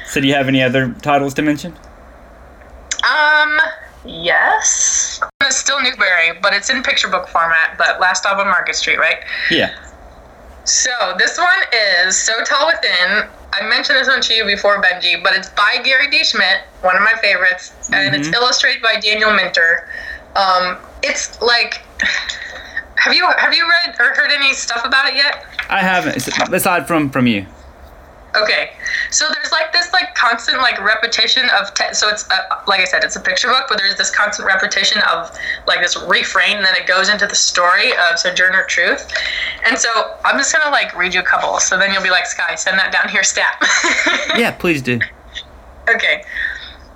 So 0.06 0.20
do 0.20 0.26
you 0.26 0.34
have 0.34 0.48
any 0.48 0.62
other 0.62 0.92
titles 1.00 1.32
to 1.34 1.42
mention? 1.42 1.74
Um, 3.04 3.60
Yes. 4.04 5.20
It's 5.40 5.56
still 5.56 5.80
Newbery, 5.80 6.38
but 6.42 6.52
it's 6.52 6.70
in 6.70 6.82
picture 6.82 7.08
book 7.08 7.28
format. 7.28 7.76
But 7.78 8.00
Last 8.00 8.22
Stop 8.22 8.38
on 8.38 8.46
Market 8.46 8.76
Street, 8.76 8.98
right? 8.98 9.18
Yeah. 9.50 9.74
So 10.64 10.90
this 11.18 11.38
one 11.38 11.48
is 12.06 12.16
So 12.16 12.32
Tall 12.44 12.66
Within. 12.66 13.28
I 13.52 13.68
mentioned 13.68 13.98
this 13.98 14.08
one 14.08 14.20
to 14.20 14.34
you 14.34 14.44
before, 14.44 14.82
Benji, 14.82 15.22
but 15.22 15.34
it's 15.34 15.48
by 15.50 15.78
Gary 15.84 16.10
D. 16.10 16.24
Schmidt, 16.24 16.62
one 16.80 16.96
of 16.96 17.02
my 17.02 17.14
favorites, 17.22 17.72
and 17.92 18.16
it's 18.16 18.28
illustrated 18.28 18.82
by 18.82 18.98
Daniel 19.00 19.32
Minter. 19.32 19.88
Um, 20.34 20.78
it's 21.04 21.40
like, 21.40 21.82
have 22.96 23.14
you 23.14 23.28
have 23.38 23.54
you 23.54 23.68
read 23.68 23.94
or 24.00 24.14
heard 24.14 24.32
any 24.32 24.52
stuff 24.54 24.84
about 24.84 25.06
it 25.08 25.14
yet? 25.14 25.46
I 25.70 25.80
haven't, 25.80 26.26
aside 26.52 26.88
from 26.88 27.10
from 27.10 27.28
you. 27.28 27.46
Okay, 28.36 28.72
so 29.10 29.26
there's 29.32 29.52
like 29.52 29.72
this 29.72 29.92
like 29.92 30.14
constant 30.14 30.58
like 30.58 30.80
repetition 30.80 31.48
of 31.60 31.72
te- 31.74 31.92
so 31.92 32.08
it's 32.08 32.28
uh, 32.30 32.62
like 32.66 32.80
I 32.80 32.84
said 32.84 33.04
it's 33.04 33.14
a 33.16 33.20
picture 33.20 33.48
book, 33.48 33.66
but 33.68 33.78
there's 33.78 33.96
this 33.96 34.10
constant 34.10 34.46
repetition 34.46 35.00
of 35.10 35.30
like 35.66 35.80
this 35.80 35.96
refrain, 36.08 36.56
and 36.56 36.64
then 36.64 36.74
it 36.74 36.86
goes 36.86 37.08
into 37.08 37.26
the 37.26 37.34
story 37.34 37.92
of 37.92 38.18
Sojourner 38.18 38.64
Truth, 38.64 39.12
and 39.64 39.78
so 39.78 39.88
I'm 40.24 40.36
just 40.36 40.52
gonna 40.52 40.70
like 40.70 40.96
read 40.96 41.14
you 41.14 41.20
a 41.20 41.24
couple, 41.24 41.58
so 41.60 41.78
then 41.78 41.92
you'll 41.92 42.02
be 42.02 42.10
like 42.10 42.26
Sky, 42.26 42.54
send 42.56 42.78
that 42.78 42.92
down 42.92 43.08
here, 43.08 43.22
stat. 43.22 43.62
Yeah, 44.36 44.50
please 44.50 44.82
do. 44.82 44.98
Okay. 45.88 46.24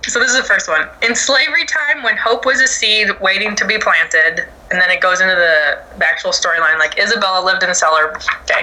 So 0.09 0.19
this 0.19 0.31
is 0.31 0.37
the 0.37 0.45
first 0.45 0.69
one. 0.69 0.89
In 1.03 1.15
slavery 1.15 1.67
time, 1.67 2.03
when 2.03 2.17
hope 2.17 2.47
was 2.47 2.61
a 2.61 2.67
seed 2.67 3.09
waiting 3.21 3.55
to 3.57 3.65
be 3.67 3.79
planted, 3.79 4.49
and 4.71 4.81
then 4.81 4.91
it 4.91 5.01
goes 5.01 5.21
into 5.21 5.35
the, 5.35 5.83
the 5.99 6.05
actual 6.07 6.31
storyline. 6.31 6.79
Like 6.79 6.99
Isabella 6.99 7.45
lived 7.45 7.63
in 7.63 7.71
a 7.71 7.75
cellar. 7.75 8.17
Okay. 8.43 8.63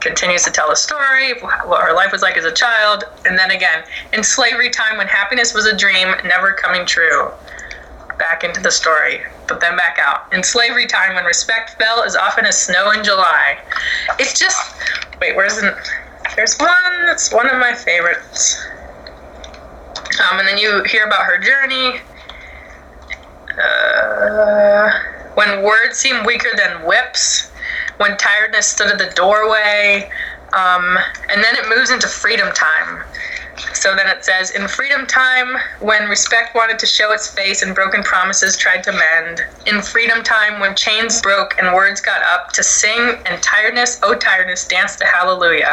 Continues 0.00 0.42
to 0.44 0.50
tell 0.50 0.70
a 0.70 0.76
story, 0.76 1.32
of 1.32 1.42
what 1.66 1.82
her 1.82 1.92
life 1.92 2.10
was 2.10 2.22
like 2.22 2.36
as 2.36 2.44
a 2.44 2.52
child, 2.52 3.04
and 3.26 3.38
then 3.38 3.50
again, 3.50 3.84
in 4.12 4.22
slavery 4.22 4.70
time, 4.70 4.96
when 4.96 5.06
happiness 5.06 5.52
was 5.52 5.66
a 5.66 5.76
dream, 5.76 6.08
never 6.24 6.52
coming 6.52 6.86
true. 6.86 7.30
Back 8.18 8.44
into 8.44 8.60
the 8.60 8.70
story, 8.70 9.22
but 9.46 9.60
then 9.60 9.76
back 9.76 9.98
out. 9.98 10.32
In 10.32 10.42
slavery 10.42 10.86
time, 10.86 11.14
when 11.14 11.24
respect 11.24 11.70
fell 11.78 12.02
as 12.02 12.16
often 12.16 12.46
as 12.46 12.58
snow 12.58 12.90
in 12.92 13.04
July. 13.04 13.58
It's 14.18 14.38
just 14.38 14.74
wait, 15.20 15.36
where's 15.36 15.56
the? 15.56 15.76
There's 16.36 16.56
one 16.56 17.06
that's 17.06 17.32
one 17.32 17.48
of 17.48 17.58
my 17.58 17.74
favorites. 17.74 18.66
Um, 20.30 20.38
and 20.38 20.48
then 20.48 20.58
you 20.58 20.84
hear 20.84 21.04
about 21.04 21.24
her 21.24 21.38
journey. 21.38 22.00
Uh, 23.58 25.19
when 25.34 25.62
words 25.62 25.98
seem 25.98 26.24
weaker 26.24 26.50
than 26.56 26.86
whips, 26.86 27.50
when 27.98 28.16
tiredness 28.16 28.66
stood 28.66 28.88
at 28.88 28.98
the 28.98 29.12
doorway, 29.14 30.10
um, 30.52 30.98
and 31.28 31.42
then 31.42 31.54
it 31.56 31.68
moves 31.68 31.90
into 31.90 32.08
freedom 32.08 32.52
time. 32.52 33.02
So 33.74 33.94
then 33.94 34.06
it 34.08 34.24
says, 34.24 34.50
in 34.52 34.66
freedom 34.68 35.06
time, 35.06 35.56
when 35.80 36.08
respect 36.08 36.54
wanted 36.54 36.78
to 36.78 36.86
show 36.86 37.12
its 37.12 37.28
face 37.28 37.62
and 37.62 37.74
broken 37.74 38.02
promises 38.02 38.56
tried 38.56 38.82
to 38.84 38.92
mend. 38.92 39.44
In 39.66 39.82
freedom 39.82 40.22
time, 40.22 40.60
when 40.60 40.74
chains 40.74 41.20
broke 41.20 41.54
and 41.58 41.74
words 41.74 42.00
got 42.00 42.22
up 42.22 42.52
to 42.52 42.62
sing, 42.62 43.18
and 43.26 43.42
tiredness, 43.42 43.98
oh 44.02 44.14
tiredness, 44.14 44.66
dance 44.66 44.96
to 44.96 45.04
hallelujah. 45.04 45.72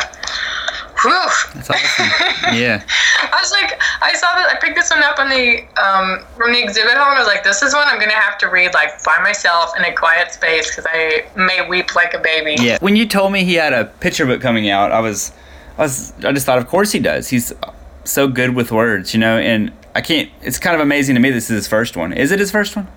Whew. 1.01 1.29
That's 1.53 1.69
awesome. 1.69 2.05
yeah. 2.55 2.83
I 3.21 3.39
was 3.41 3.51
like, 3.51 3.79
I 4.01 4.13
saw 4.13 4.33
that, 4.35 4.49
I 4.55 4.59
picked 4.59 4.75
this 4.75 4.89
one 4.89 5.03
up 5.03 5.19
on 5.19 5.29
the 5.29 5.59
um, 5.81 6.25
from 6.35 6.53
the 6.53 6.61
exhibit 6.61 6.93
hall, 6.93 7.09
and 7.09 7.17
I 7.17 7.19
was 7.19 7.27
like, 7.27 7.43
this 7.43 7.61
is 7.61 7.73
one 7.73 7.87
I'm 7.87 7.99
gonna 7.99 8.11
have 8.13 8.37
to 8.39 8.47
read 8.47 8.73
like 8.73 9.03
by 9.03 9.19
myself 9.21 9.71
in 9.77 9.83
a 9.85 9.93
quiet 9.93 10.31
space 10.31 10.69
because 10.69 10.85
I 10.89 11.25
may 11.35 11.67
weep 11.67 11.95
like 11.95 12.13
a 12.13 12.19
baby. 12.19 12.55
Yeah. 12.59 12.77
When 12.81 12.95
you 12.95 13.07
told 13.07 13.31
me 13.31 13.43
he 13.43 13.55
had 13.55 13.73
a 13.73 13.85
picture 13.85 14.25
book 14.25 14.41
coming 14.41 14.69
out, 14.69 14.91
I 14.91 14.99
was, 14.99 15.31
I 15.77 15.81
was, 15.83 16.13
I 16.23 16.31
just 16.31 16.45
thought, 16.45 16.57
of 16.57 16.67
course 16.67 16.91
he 16.91 16.99
does. 16.99 17.29
He's 17.29 17.53
so 18.03 18.27
good 18.27 18.55
with 18.55 18.71
words, 18.71 19.13
you 19.13 19.19
know. 19.19 19.37
And 19.37 19.71
I 19.95 20.01
can't. 20.01 20.29
It's 20.41 20.59
kind 20.59 20.75
of 20.75 20.81
amazing 20.81 21.15
to 21.15 21.21
me. 21.21 21.29
This 21.31 21.45
is 21.49 21.55
his 21.55 21.67
first 21.67 21.97
one. 21.97 22.13
Is 22.13 22.31
it 22.31 22.39
his 22.39 22.51
first 22.51 22.75
one? 22.75 22.87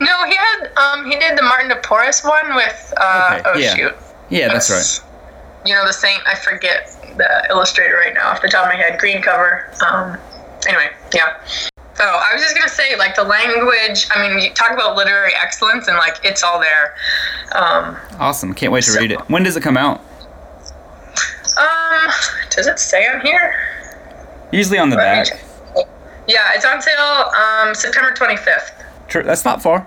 No, 0.00 0.24
he 0.24 0.34
had 0.34 0.70
um 0.76 1.04
he 1.10 1.18
did 1.18 1.36
the 1.38 1.42
Martin 1.42 1.68
de 1.68 1.76
Porres 1.76 2.24
one 2.24 2.54
with 2.54 2.94
uh 2.96 3.38
Okay, 3.40 3.42
oh 3.44 3.58
yeah. 3.58 3.74
shoot. 3.74 3.94
Yeah, 4.30 4.48
that's 4.48 4.70
right. 4.70 5.02
You 5.66 5.74
know 5.74 5.84
the 5.86 5.92
saint. 5.92 6.22
I 6.26 6.34
forget 6.34 6.95
the 7.16 7.46
illustrator 7.50 7.96
right 7.96 8.14
now 8.14 8.28
off 8.30 8.42
the 8.42 8.48
top 8.48 8.66
of 8.66 8.72
my 8.72 8.76
head. 8.76 8.98
Green 8.98 9.22
cover. 9.22 9.70
Um. 9.86 10.18
Anyway, 10.66 10.90
yeah. 11.14 11.36
So 11.94 12.04
I 12.04 12.30
was 12.34 12.42
just 12.42 12.54
gonna 12.56 12.68
say, 12.68 12.96
like 12.96 13.14
the 13.14 13.24
language. 13.24 14.06
I 14.14 14.20
mean, 14.28 14.38
you 14.40 14.50
talk 14.50 14.70
about 14.72 14.96
literary 14.96 15.32
excellence, 15.40 15.88
and 15.88 15.96
like 15.96 16.16
it's 16.24 16.42
all 16.42 16.60
there. 16.60 16.94
Um. 17.52 17.96
Awesome. 18.18 18.54
Can't 18.54 18.72
wait 18.72 18.84
to 18.84 18.90
So- 18.92 19.00
read 19.00 19.12
it. 19.12 19.20
When 19.30 19.42
does 19.42 19.56
it 19.56 19.62
come 19.62 19.76
out? 19.76 20.00
Um. 21.56 22.10
Does 22.50 22.66
it 22.66 22.78
say 22.78 23.06
on 23.08 23.20
here? 23.20 23.54
Usually 24.52 24.78
on 24.78 24.90
the 24.90 24.96
Let 24.96 25.28
back. 25.30 25.40
Yeah, 26.28 26.50
it's 26.54 26.64
on 26.64 26.80
sale 26.82 27.30
um 27.38 27.74
September 27.74 28.12
twenty 28.12 28.36
fifth. 28.36 28.72
True. 29.08 29.22
That's 29.22 29.44
not 29.44 29.62
far. 29.62 29.86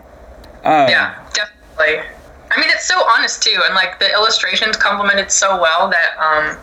Uh, 0.63 0.87
Yeah, 0.89 1.15
definitely. 1.33 2.03
I 2.51 2.59
mean, 2.59 2.69
it's 2.69 2.85
so 2.87 2.95
honest 3.15 3.43
too, 3.43 3.61
and 3.65 3.75
like 3.75 3.99
the 3.99 4.11
illustrations 4.11 4.75
complement 4.77 5.19
it 5.19 5.31
so 5.31 5.59
well 5.61 5.89
that 5.89 6.17
um, 6.17 6.57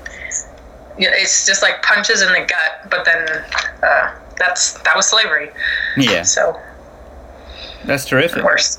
it's 0.98 1.46
just 1.46 1.62
like 1.62 1.82
punches 1.82 2.22
in 2.22 2.28
the 2.32 2.40
gut. 2.40 2.90
But 2.90 3.04
then 3.04 3.28
uh, 3.82 4.14
that's 4.36 4.74
that 4.82 4.96
was 4.96 5.06
slavery. 5.08 5.50
Yeah. 5.96 6.22
So 6.22 6.60
That's 7.84 8.04
terrific. 8.04 8.38
of 8.38 8.42
course. 8.42 8.78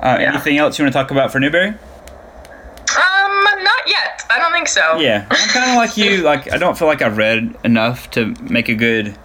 Uh, 0.00 0.18
Yeah. 0.20 0.32
Anything 0.32 0.58
else 0.58 0.78
you 0.78 0.84
want 0.84 0.92
to 0.92 0.98
talk 0.98 1.10
about 1.10 1.32
for 1.32 1.40
Newbery? 1.40 1.68
Um, 1.68 3.44
not 3.62 3.82
yet. 3.86 4.22
I 4.30 4.38
don't 4.38 4.52
think 4.52 4.68
so. 4.68 4.98
Yeah, 4.98 5.26
I'm 5.30 5.48
kind 5.50 5.70
of 5.70 5.76
like 5.76 5.96
you. 5.96 6.18
Like, 6.22 6.52
I 6.52 6.56
don't 6.58 6.76
feel 6.78 6.88
like 6.88 7.02
I've 7.02 7.16
read 7.16 7.54
enough 7.64 8.10
to 8.12 8.34
make 8.42 8.68
a 8.68 8.74
good 8.74 9.16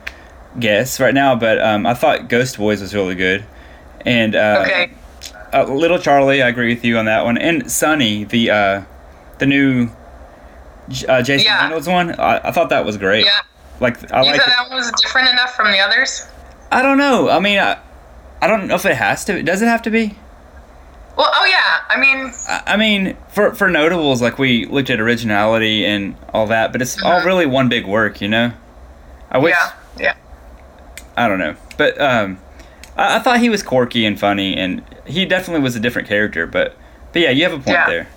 guess 0.60 1.00
right 1.00 1.13
now. 1.13 1.36
But 1.36 1.62
um, 1.62 1.86
I 1.86 1.94
thought 1.94 2.27
Ghost 2.30 2.58
Boys 2.58 2.82
was 2.82 2.94
really 2.94 3.15
good, 3.15 3.46
and 4.06 4.36
uh, 4.36 4.63
Okay. 4.65 4.92
uh, 5.53 5.63
Little 5.65 5.98
Charlie. 6.00 6.42
I 6.42 6.50
agree 6.50 6.74
with 6.74 6.84
you 6.84 6.98
on 6.98 7.06
that 7.06 7.24
one. 7.24 7.38
And 7.38 7.72
Sunny, 7.72 8.24
the 8.25 8.50
uh, 8.50 8.82
the 9.39 9.46
new 9.46 9.89
uh, 11.07 11.21
Jason 11.21 11.45
Yeah. 11.45 11.63
Reynolds 11.63 11.87
one. 11.87 12.11
I, 12.19 12.47
I 12.47 12.51
thought 12.51 12.69
that 12.69 12.85
was 12.85 12.97
great. 12.97 13.25
Yeah. 13.25 13.41
Like, 13.79 14.11
I 14.11 14.21
like. 14.21 14.37
that 14.45 14.67
one 14.69 14.77
was 14.77 14.91
different 15.01 15.29
enough 15.29 15.55
from 15.55 15.71
the 15.71 15.79
others? 15.79 16.27
I 16.71 16.81
don't 16.81 16.97
know. 16.97 17.29
I 17.29 17.39
mean, 17.39 17.59
I, 17.59 17.77
I 18.41 18.47
don't 18.47 18.67
know 18.67 18.75
if 18.75 18.85
it 18.85 18.95
has 18.95 19.25
to. 19.25 19.41
Does 19.43 19.61
it 19.61 19.67
have 19.67 19.81
to 19.83 19.89
be? 19.89 20.15
Well, 21.15 21.29
oh 21.33 21.45
yeah. 21.45 21.81
I 21.89 21.99
mean, 21.99 22.31
I 22.47 22.63
I 22.73 22.77
mean, 22.77 23.15
for 23.29 23.53
for 23.53 23.69
notables, 23.69 24.21
like 24.21 24.39
we 24.39 24.65
looked 24.65 24.89
at 24.89 24.99
originality 24.99 25.85
and 25.85 26.15
all 26.33 26.47
that, 26.47 26.71
but 26.71 26.81
it's 26.81 27.01
all 27.03 27.21
Mhm. 27.21 27.25
really 27.25 27.45
one 27.45 27.69
big 27.69 27.85
work, 27.85 28.19
you 28.21 28.27
know. 28.27 28.51
I 29.29 29.37
wish. 29.37 29.53
yeah, 29.53 29.71
yeah. 29.99 30.13
I 31.15 31.27
don't 31.27 31.37
know, 31.39 31.55
but 31.77 31.99
um, 32.01 32.39
I, 32.97 33.17
I 33.17 33.19
thought 33.19 33.39
he 33.39 33.49
was 33.49 33.61
quirky 33.61 34.05
and 34.07 34.19
funny, 34.19 34.55
and 34.57 34.83
he 35.05 35.25
definitely 35.25 35.61
was 35.61 35.75
a 35.75 35.79
different 35.79 36.07
character. 36.07 36.47
But 36.47 36.75
but 37.11 37.21
yeah, 37.21 37.29
you 37.29 37.43
have 37.43 37.53
a 37.53 37.57
point 37.57 37.67
Yeah. 37.77 37.87
there. 37.89 38.07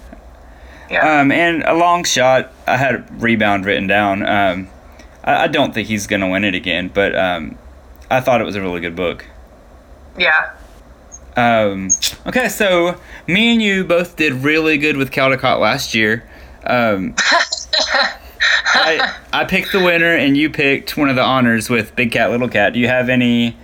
Yeah. 0.91 1.21
Um, 1.21 1.33
and 1.33 1.63
a 1.65 1.75
long 1.75 2.05
shot. 2.05 2.53
I 2.67 2.77
had 2.77 2.95
a 2.95 3.07
rebound 3.13 3.65
written 3.65 3.87
down. 3.87 4.25
Um, 4.27 4.69
I, 5.25 5.45
I 5.45 5.47
don't 5.49 5.75
think 5.75 5.89
he's 5.89 6.07
gonna 6.07 6.29
win 6.29 6.45
it 6.45 6.55
again, 6.55 6.91
but 6.93 7.15
um, 7.17 7.59
I 8.11 8.21
thought 8.21 8.41
it 8.41 8.45
was 8.45 8.57
a 8.57 8.61
really 8.61 8.81
good 8.81 8.97
book. 8.97 9.25
yeah. 10.19 10.53
Um, 11.37 11.91
okay, 12.27 12.49
so 12.49 12.99
me 13.27 13.53
and 13.53 13.61
you 13.61 13.85
both 13.85 14.17
did 14.17 14.33
really 14.33 14.79
good 14.79 14.97
with 14.97 15.11
Caldecott 15.11 15.61
last 15.61 15.95
year. 15.95 16.27
Um, 16.65 17.15
I, 18.75 19.15
I 19.35 19.45
picked 19.45 19.71
the 19.73 19.85
winner, 19.85 20.15
and 20.15 20.35
you 20.35 20.49
picked 20.49 20.97
one 20.97 21.11
of 21.11 21.17
the 21.17 21.23
honors 21.23 21.69
with 21.69 21.95
Big 21.95 22.13
Cat, 22.13 22.31
Little 22.31 22.49
Cat. 22.49 22.73
Do 22.73 22.79
you 22.81 22.89
have 22.89 23.11
any 23.11 23.55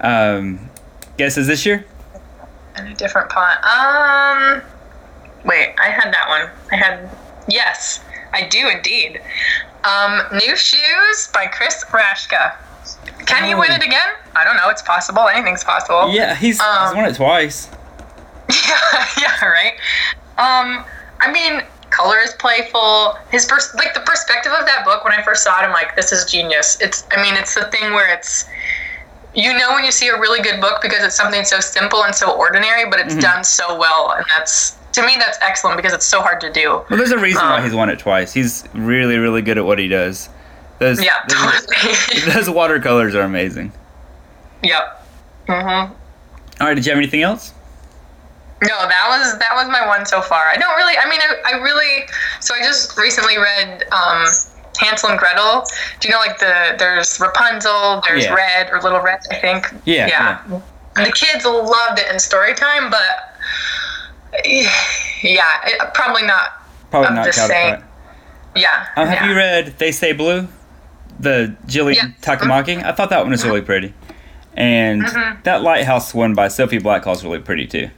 um, 0.00 0.68
guesses 1.16 1.46
this 1.46 1.64
year? 1.64 1.86
A 2.74 2.92
different 2.94 3.30
pot. 3.30 3.62
Um, 3.62 4.62
wait, 5.44 5.74
I 5.80 5.88
had 5.90 6.12
that 6.12 6.28
one. 6.28 6.50
I 6.70 6.76
had 6.76 7.10
yes, 7.48 8.00
I 8.32 8.46
do 8.48 8.68
indeed. 8.68 9.20
Um, 9.84 10.22
New 10.32 10.56
Shoes 10.56 11.28
by 11.34 11.46
Chris 11.46 11.84
Raschka. 11.90 12.54
Can 13.26 13.44
he 13.44 13.54
win 13.54 13.70
Oh. 13.70 13.74
it 13.74 13.82
again? 13.84 14.08
I 14.36 14.44
don't 14.44 14.56
know. 14.56 14.68
It's 14.68 14.82
possible. 14.82 15.28
Anything's 15.28 15.64
possible. 15.64 16.12
Yeah, 16.12 16.34
he's, 16.34 16.60
Um, 16.60 16.86
he's 16.88 16.94
won 16.96 17.04
it 17.06 17.14
twice. 17.16 17.68
yeah, 18.50 19.06
yeah, 19.20 19.44
right. 19.48 19.74
Um, 20.38 20.84
I 21.20 21.30
mean, 21.32 21.62
color 21.90 22.18
is 22.18 22.32
playful. 22.34 23.18
His 23.30 23.44
pers- 23.46 23.74
like 23.74 23.94
the 23.94 24.00
perspective 24.00 24.52
of 24.52 24.66
that 24.66 24.84
book 24.84 25.04
when 25.04 25.12
I 25.12 25.22
first 25.22 25.42
saw 25.44 25.58
it, 25.60 25.64
I'm 25.64 25.72
like, 25.72 25.94
this 25.96 26.12
is 26.12 26.24
genius. 26.30 26.78
It's, 26.80 27.04
I 27.12 27.22
mean, 27.22 27.34
it's 27.34 27.54
the 27.54 27.64
thing 27.66 27.92
where 27.92 28.12
it's, 28.12 28.46
you 29.34 29.56
know, 29.56 29.72
when 29.72 29.84
you 29.84 29.90
see 29.92 30.08
a 30.08 30.18
really 30.18 30.42
good 30.42 30.60
book 30.60 30.80
because 30.82 31.02
it's 31.04 31.16
something 31.16 31.44
so 31.44 31.60
simple 31.60 32.04
and 32.04 32.14
so 32.14 32.30
ordinary, 32.32 32.88
but 32.90 32.98
it's 33.00 33.16
done 33.16 33.42
so 33.44 33.78
well, 33.78 34.12
and 34.12 34.24
that's 34.36 34.76
to 34.92 35.02
me 35.06 35.14
that's 35.18 35.38
excellent 35.42 35.76
because 35.76 35.92
it's 35.92 36.06
so 36.06 36.20
hard 36.20 36.40
to 36.42 36.52
do. 36.52 36.70
Well, 36.88 36.98
there's 36.98 37.12
a 37.12 37.18
reason 37.18 37.42
why 37.42 37.58
um, 37.58 37.64
he's 37.64 37.74
won 37.74 37.88
it 37.90 37.98
twice. 37.98 38.32
He's 38.32 38.64
really, 38.74 39.16
really 39.18 39.42
good 39.42 39.58
at 39.58 39.64
what 39.64 39.78
he 39.78 39.88
does. 39.88 40.28
Those, 40.78 41.02
Yeah, 41.02 41.12
those, 41.28 41.66
totally. 41.66 42.20
those 42.32 42.50
watercolors 42.50 43.14
are 43.14 43.22
amazing. 43.22 43.72
yep. 44.62 45.04
Mhm. 45.48 45.90
All 46.60 46.66
right, 46.66 46.74
did 46.74 46.84
you 46.86 46.90
have 46.92 46.98
anything 46.98 47.22
else? 47.22 47.52
No, 48.62 48.68
that 48.68 49.06
was 49.08 49.38
that 49.40 49.50
was 49.54 49.66
my 49.68 49.84
one 49.88 50.06
so 50.06 50.20
far. 50.20 50.44
I 50.46 50.56
don't 50.56 50.76
really. 50.76 50.96
I 50.96 51.08
mean, 51.10 51.18
I, 51.20 51.54
I 51.54 51.58
really. 51.62 52.04
So 52.40 52.54
I 52.54 52.60
just 52.60 52.96
recently 52.96 53.36
read 53.36 53.82
um, 53.90 54.24
Hansel 54.78 55.08
and 55.10 55.18
Gretel. 55.18 55.64
Do 55.98 56.06
you 56.08 56.14
know 56.14 56.20
like 56.20 56.38
the 56.38 56.76
there's 56.78 57.18
Rapunzel, 57.18 58.02
there's 58.06 58.24
Yeah. 58.24 58.34
Red 58.34 58.70
or 58.70 58.80
Little 58.80 59.00
Red, 59.00 59.18
I 59.32 59.36
think. 59.36 59.72
Yeah, 59.84 60.06
Yeah. 60.06 60.60
And 60.94 61.06
the 61.06 61.10
kids 61.12 61.44
loved 61.44 61.98
it 61.98 62.06
in 62.12 62.18
story 62.20 62.54
time, 62.54 62.88
but 62.90 63.31
yeah, 65.22 65.90
probably 65.94 66.22
not. 66.22 66.52
Probably 66.90 67.08
of 67.08 67.14
not 67.14 67.34
same- 67.34 67.76
Cowder 67.76 67.82
Yeah. 68.54 68.86
Um, 68.96 69.06
have 69.08 69.16
yeah. 69.22 69.28
you 69.30 69.34
read 69.36 69.74
They 69.78 69.92
Say 69.92 70.12
Blue? 70.12 70.48
The 71.20 71.54
Jillian 71.66 71.94
Yeah. 71.94 72.08
Tamaki? 72.36 72.82
I 72.84 72.92
thought 72.92 73.10
that 73.10 73.20
one 73.22 73.30
was 73.30 73.44
really 73.44 73.62
pretty. 73.62 73.94
And 74.54 75.02
Mhm. 75.04 75.42
that 75.44 75.62
Lighthouse 75.62 76.12
one 76.12 76.34
by 76.34 76.48
Sophie 76.48 76.78
Blackall 76.78 77.12
is 77.14 77.24
really 77.24 77.38
pretty 77.38 77.66
too. 77.66 77.90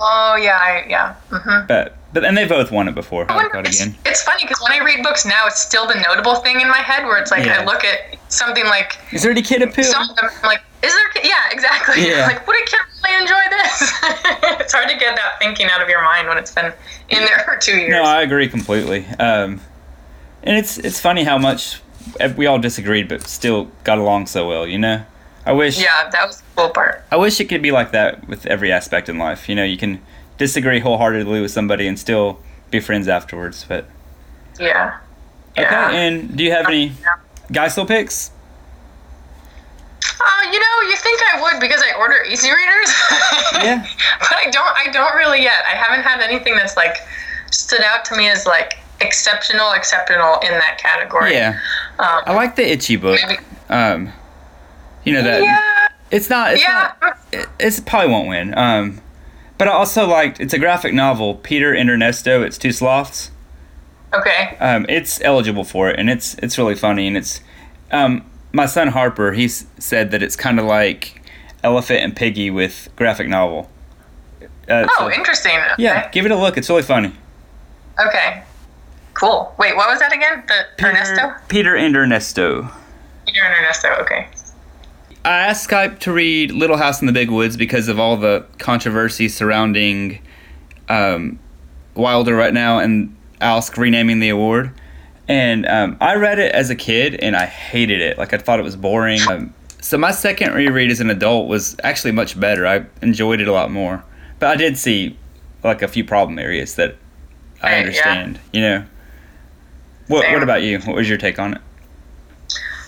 Oh 0.00 0.36
yeah, 0.40 0.56
I, 0.60 0.84
yeah. 0.88 1.12
hmm 1.30 1.66
But 1.68 1.96
but 2.12 2.24
and 2.24 2.36
they 2.36 2.46
both 2.46 2.70
won 2.72 2.88
it 2.88 2.94
before. 2.94 3.24
That 3.26 3.50
it's, 3.66 3.80
it's 4.04 4.22
funny 4.22 4.42
because 4.44 4.60
when 4.60 4.72
I 4.72 4.84
read 4.84 5.02
books 5.02 5.24
now, 5.24 5.46
it's 5.46 5.60
still 5.60 5.86
the 5.86 5.94
notable 6.08 6.36
thing 6.36 6.60
in 6.60 6.68
my 6.68 6.78
head 6.78 7.04
where 7.04 7.16
it's 7.18 7.30
like 7.30 7.44
Yeah. 7.44 7.60
I 7.60 7.64
look 7.64 7.84
at 7.84 8.16
something 8.28 8.64
like 8.66 8.98
Is 9.12 9.22
there 9.22 9.30
any 9.32 9.42
kid 9.42 9.62
appeal? 9.62 9.84
some 9.84 10.08
of 10.10 10.16
them, 10.16 10.30
like, 10.44 10.60
is 10.84 10.92
there? 10.92 11.24
Yeah, 11.24 11.34
exactly. 11.50 12.06
Yeah. 12.08 12.26
Like, 12.26 12.46
would 12.46 12.56
a 12.56 12.64
kid 12.66 12.80
really 13.04 13.20
enjoy 13.22 13.40
this? 13.50 13.92
it's 14.60 14.72
hard 14.72 14.88
to 14.88 14.96
get 14.96 15.16
that 15.16 15.38
thinking 15.38 15.66
out 15.70 15.80
of 15.82 15.88
your 15.88 16.02
mind 16.02 16.28
when 16.28 16.38
it's 16.38 16.52
been 16.52 16.72
in 17.08 17.18
there 17.24 17.40
for 17.44 17.56
two 17.56 17.76
years. 17.76 17.90
No, 17.90 18.02
I 18.04 18.22
agree 18.22 18.48
completely. 18.48 19.06
Um, 19.18 19.60
and 20.42 20.56
it's 20.58 20.76
it's 20.78 21.00
funny 21.00 21.24
how 21.24 21.38
much 21.38 21.80
we 22.36 22.46
all 22.46 22.58
disagreed, 22.58 23.08
but 23.08 23.22
still 23.26 23.70
got 23.84 23.98
along 23.98 24.26
so 24.26 24.46
well. 24.46 24.66
You 24.66 24.78
know, 24.78 25.04
I 25.46 25.52
wish 25.52 25.80
yeah, 25.80 26.10
that 26.10 26.26
was 26.26 26.38
the 26.38 26.44
cool 26.56 26.70
part. 26.70 27.02
I 27.10 27.16
wish 27.16 27.40
it 27.40 27.46
could 27.46 27.62
be 27.62 27.70
like 27.70 27.92
that 27.92 28.28
with 28.28 28.44
every 28.46 28.70
aspect 28.70 29.08
in 29.08 29.18
life. 29.18 29.48
You 29.48 29.54
know, 29.54 29.64
you 29.64 29.78
can 29.78 30.00
disagree 30.36 30.80
wholeheartedly 30.80 31.40
with 31.40 31.50
somebody 31.50 31.86
and 31.86 31.98
still 31.98 32.38
be 32.70 32.80
friends 32.80 33.08
afterwards. 33.08 33.64
But 33.66 33.86
Yeah. 34.58 34.98
okay, 35.52 35.62
Yeah. 35.62 35.90
and 35.90 36.36
do 36.36 36.44
you 36.44 36.52
have 36.52 36.66
any 36.66 36.92
Geisel 37.50 37.86
picks? 37.88 38.30
Uh, 40.20 40.50
you 40.52 40.58
know, 40.60 40.88
you 40.88 40.96
think 40.96 41.20
I 41.34 41.40
would 41.42 41.60
because 41.60 41.82
I 41.82 41.96
order 41.98 42.22
easy 42.28 42.50
readers. 42.50 42.92
Yeah. 43.64 43.86
but 44.20 44.32
I 44.36 44.50
don't. 44.50 44.76
I 44.76 44.90
don't 44.92 45.14
really 45.16 45.42
yet. 45.42 45.62
I 45.66 45.74
haven't 45.76 46.02
had 46.04 46.20
anything 46.20 46.54
that's 46.56 46.76
like 46.76 46.96
stood 47.50 47.80
out 47.82 48.04
to 48.06 48.16
me 48.16 48.28
as 48.28 48.46
like 48.46 48.78
exceptional, 49.00 49.72
exceptional 49.72 50.34
in 50.40 50.50
that 50.52 50.78
category. 50.78 51.32
Yeah, 51.32 51.58
Um, 51.98 52.22
I 52.26 52.34
like 52.34 52.56
the 52.56 52.70
itchy 52.70 52.96
book. 52.96 53.18
maybe. 53.26 53.40
Um, 53.70 54.12
you 55.04 55.12
know 55.14 55.22
that 55.22 55.42
Yeah. 55.42 55.88
it's 56.10 56.28
not. 56.28 56.52
It's 56.54 56.62
Yeah. 56.62 56.92
not. 57.00 57.18
It, 57.32 57.46
it's 57.58 57.80
probably 57.80 58.10
won't 58.10 58.28
win. 58.28 58.56
Um, 58.58 59.00
but 59.56 59.68
I 59.68 59.72
also 59.72 60.06
liked. 60.06 60.40
It's 60.40 60.52
a 60.52 60.58
graphic 60.58 60.92
novel. 60.94 61.36
Peter 61.36 61.72
and 61.72 61.88
Ernesto. 61.88 62.42
It's 62.42 62.58
two 62.58 62.72
sloths. 62.72 63.30
Okay. 64.12 64.56
um, 64.60 64.84
it's 64.88 65.20
eligible 65.22 65.64
for 65.64 65.88
it, 65.90 65.98
and 65.98 66.08
it's 66.10 66.34
it's 66.34 66.56
really 66.58 66.74
funny, 66.76 67.06
and 67.08 67.16
it's 67.16 67.40
um, 67.92 68.24
my 68.54 68.66
son 68.66 68.88
Harper. 68.88 69.32
He 69.32 69.48
said 69.48 70.10
that 70.12 70.22
it's 70.22 70.36
kind 70.36 70.58
of 70.58 70.64
like 70.66 71.20
Elephant 71.62 72.00
and 72.00 72.14
Piggie 72.16 72.52
with 72.52 72.88
graphic 72.96 73.28
novel. 73.28 73.70
Uh, 74.68 74.86
Oh, 74.88 74.88
so- 74.98 75.12
interesting. 75.12 75.56
Okay. 75.72 75.82
yeah, 75.82 76.08
give 76.10 76.24
it 76.24 76.30
a 76.30 76.36
look. 76.36 76.56
It's 76.56 76.70
really 76.70 76.82
funny. 76.82 77.12
Okay. 78.06 78.42
Cool. 79.14 79.54
Wait, 79.58 79.76
what 79.76 79.88
was 79.88 80.00
that 80.00 80.12
again? 80.12 80.42
The 80.48 80.84
Ernesto? 80.86 81.34
Peter 81.48 81.76
and 81.76 81.94
Ernesto. 81.96 82.68
Peter 83.26 83.40
and 83.44 83.54
Ernesto. 83.54 83.88
Okay. 84.02 84.26
I 85.24 85.38
asked 85.38 85.64
Sky 85.64 85.88
to 85.88 86.12
read 86.12 86.50
Little 86.50 86.76
House 86.76 87.00
in 87.00 87.06
the 87.06 87.12
Big 87.12 87.30
Woods 87.30 87.56
because 87.56 87.88
of 87.88 87.98
all 87.98 88.16
the 88.16 88.44
controversy 88.58 89.28
surrounding 89.28 90.18
um, 90.88 91.38
Wilder 91.94 92.34
right 92.34 92.52
now 92.52 92.78
and 92.80 93.14
ALSC 93.40 93.76
renaming 93.78 94.18
the 94.20 94.28
award. 94.28 94.72
And 95.28 95.66
um, 95.66 95.96
I 96.00 96.16
read 96.16 96.38
it 96.38 96.52
as 96.52 96.68
a 96.70 96.74
kid 96.74 97.14
and 97.16 97.34
I 97.34 97.46
hated 97.46 98.00
it. 98.00 98.18
Like 98.18 98.32
I 98.34 98.38
thought 98.38 98.58
it 98.58 98.62
was 98.64 98.76
boring. 98.76 99.20
Um, 99.30 99.54
so 99.80 99.96
my 99.98 100.10
second 100.10 100.52
reread 100.52 100.90
as 100.90 101.00
an 101.00 101.08
adult 101.10 101.48
was 101.48 101.76
actually 101.82 102.12
much 102.12 102.38
better. 102.38 102.66
I 102.66 102.84
enjoyed 103.02 103.40
it 103.40 103.48
a 103.48 103.52
lot 103.52 103.70
more. 103.70 104.04
But 104.38 104.50
I 104.50 104.56
did 104.56 104.76
see 104.76 105.16
like 105.62 105.80
a 105.82 105.88
few 105.88 106.04
problem 106.04 106.38
areas 106.38 106.74
that 106.74 106.96
I 107.62 107.66
Right, 107.66 107.70
yeah. 107.72 107.78
understand. 107.80 108.40
You 108.52 108.60
know. 108.60 108.84
What. 110.08 110.30
What 110.30 110.42
about 110.42 110.62
you? 110.62 110.78
What 110.80 110.96
was 110.96 111.08
your 111.08 111.16
take 111.16 111.38
on 111.38 111.54
it? 111.54 111.60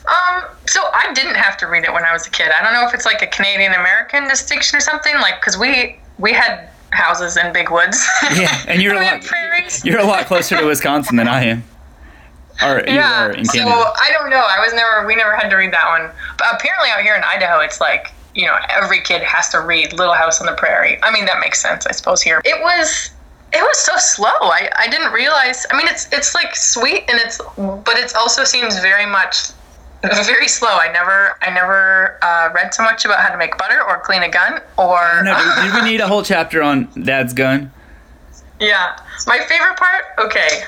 Um, 0.06 0.44
so 0.66 0.80
I 0.92 1.12
didn't 1.14 1.34
have 1.36 1.56
to 1.58 1.66
read 1.66 1.84
it 1.84 1.92
when 1.92 2.04
I 2.04 2.12
was 2.12 2.26
a 2.26 2.30
kid. 2.30 2.50
I 2.56 2.62
don't 2.62 2.74
know 2.74 2.86
if 2.86 2.94
it's 2.94 3.06
like 3.06 3.22
a 3.22 3.26
Canadian 3.26 3.72
American 3.72 4.28
distinction 4.28 4.76
or 4.76 4.80
something, 4.80 5.14
like 5.16 5.40
because 5.40 5.56
we 5.58 5.98
we 6.18 6.32
had 6.32 6.68
houses 6.90 7.36
in 7.36 7.52
big 7.52 7.70
woods. 7.70 8.06
Yeah, 8.36 8.54
and 8.68 8.82
you're 8.82 8.94
a 9.00 9.00
lot- 9.02 9.22
prairies. 9.22 9.84
You're 9.84 9.98
a 10.00 10.04
lot 10.04 10.26
closer 10.26 10.56
to 10.58 10.66
Wisconsin 10.66 11.16
than 11.16 11.26
I 11.28 11.44
am. 11.44 11.64
Or 12.62 12.78
you 12.86 12.94
yeah. 12.94 13.26
are 13.26 13.32
in 13.32 13.44
So 13.44 13.60
I 13.60 14.10
don't 14.12 14.30
know. 14.30 14.44
I 14.48 14.60
was 14.60 14.72
never. 14.72 15.06
We 15.06 15.14
never 15.16 15.36
had 15.36 15.48
to 15.50 15.56
read 15.56 15.72
that 15.72 15.86
one. 15.88 16.10
But 16.38 16.46
apparently 16.54 16.88
out 16.90 17.02
here 17.02 17.14
in 17.14 17.22
Idaho, 17.22 17.60
it's 17.60 17.80
like 17.80 18.12
you 18.34 18.46
know 18.46 18.56
every 18.70 19.00
kid 19.02 19.22
has 19.22 19.48
to 19.50 19.60
read 19.60 19.92
Little 19.92 20.14
House 20.14 20.40
on 20.40 20.46
the 20.46 20.54
Prairie. 20.54 20.98
I 21.02 21.10
mean 21.12 21.24
that 21.26 21.38
makes 21.40 21.60
sense, 21.60 21.86
I 21.86 21.92
suppose. 21.92 22.22
Here 22.22 22.40
it 22.44 22.62
was. 22.62 23.10
It 23.52 23.62
was 23.62 23.78
so 23.78 23.92
slow. 23.96 24.28
I, 24.28 24.68
I 24.76 24.88
didn't 24.88 25.12
realize. 25.12 25.66
I 25.70 25.76
mean, 25.76 25.86
it's 25.88 26.08
it's 26.12 26.34
like 26.34 26.56
sweet 26.56 27.04
and 27.08 27.18
it's, 27.20 27.40
but 27.56 27.96
it 27.96 28.14
also 28.16 28.42
seems 28.44 28.78
very 28.80 29.06
much 29.06 29.50
very 30.02 30.48
slow. 30.48 30.68
I 30.70 30.90
never 30.92 31.36
I 31.42 31.50
never 31.50 32.18
uh, 32.22 32.50
read 32.54 32.74
so 32.74 32.82
much 32.82 33.04
about 33.04 33.20
how 33.20 33.30
to 33.30 33.38
make 33.38 33.56
butter 33.56 33.82
or 33.82 34.00
clean 34.00 34.22
a 34.22 34.28
gun 34.28 34.60
or 34.76 35.22
No, 35.22 35.34
did, 35.36 35.62
did 35.72 35.74
we 35.74 35.90
need 35.90 36.00
a 36.00 36.08
whole 36.08 36.22
chapter 36.22 36.62
on 36.62 36.88
Dad's 37.02 37.32
gun? 37.32 37.70
yeah. 38.60 38.98
My 39.26 39.38
favorite 39.38 39.76
part. 39.76 40.04
Okay. 40.18 40.64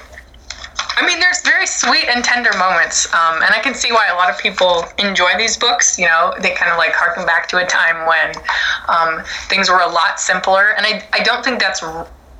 I 1.00 1.06
mean, 1.06 1.20
there's 1.20 1.42
very 1.42 1.66
sweet 1.66 2.08
and 2.08 2.24
tender 2.24 2.50
moments, 2.58 3.06
um, 3.14 3.36
and 3.36 3.54
I 3.54 3.60
can 3.60 3.72
see 3.72 3.92
why 3.92 4.08
a 4.08 4.14
lot 4.16 4.30
of 4.30 4.36
people 4.36 4.84
enjoy 4.98 5.36
these 5.38 5.56
books. 5.56 5.96
You 5.96 6.06
know, 6.06 6.34
they 6.40 6.50
kind 6.50 6.72
of 6.72 6.76
like 6.76 6.92
harken 6.92 7.24
back 7.24 7.46
to 7.50 7.58
a 7.58 7.66
time 7.66 8.04
when 8.04 8.34
um, 8.88 9.24
things 9.48 9.70
were 9.70 9.78
a 9.78 9.88
lot 9.88 10.18
simpler, 10.18 10.74
and 10.76 10.84
I, 10.84 11.04
I 11.12 11.22
don't 11.22 11.44
think 11.44 11.60
that's 11.60 11.82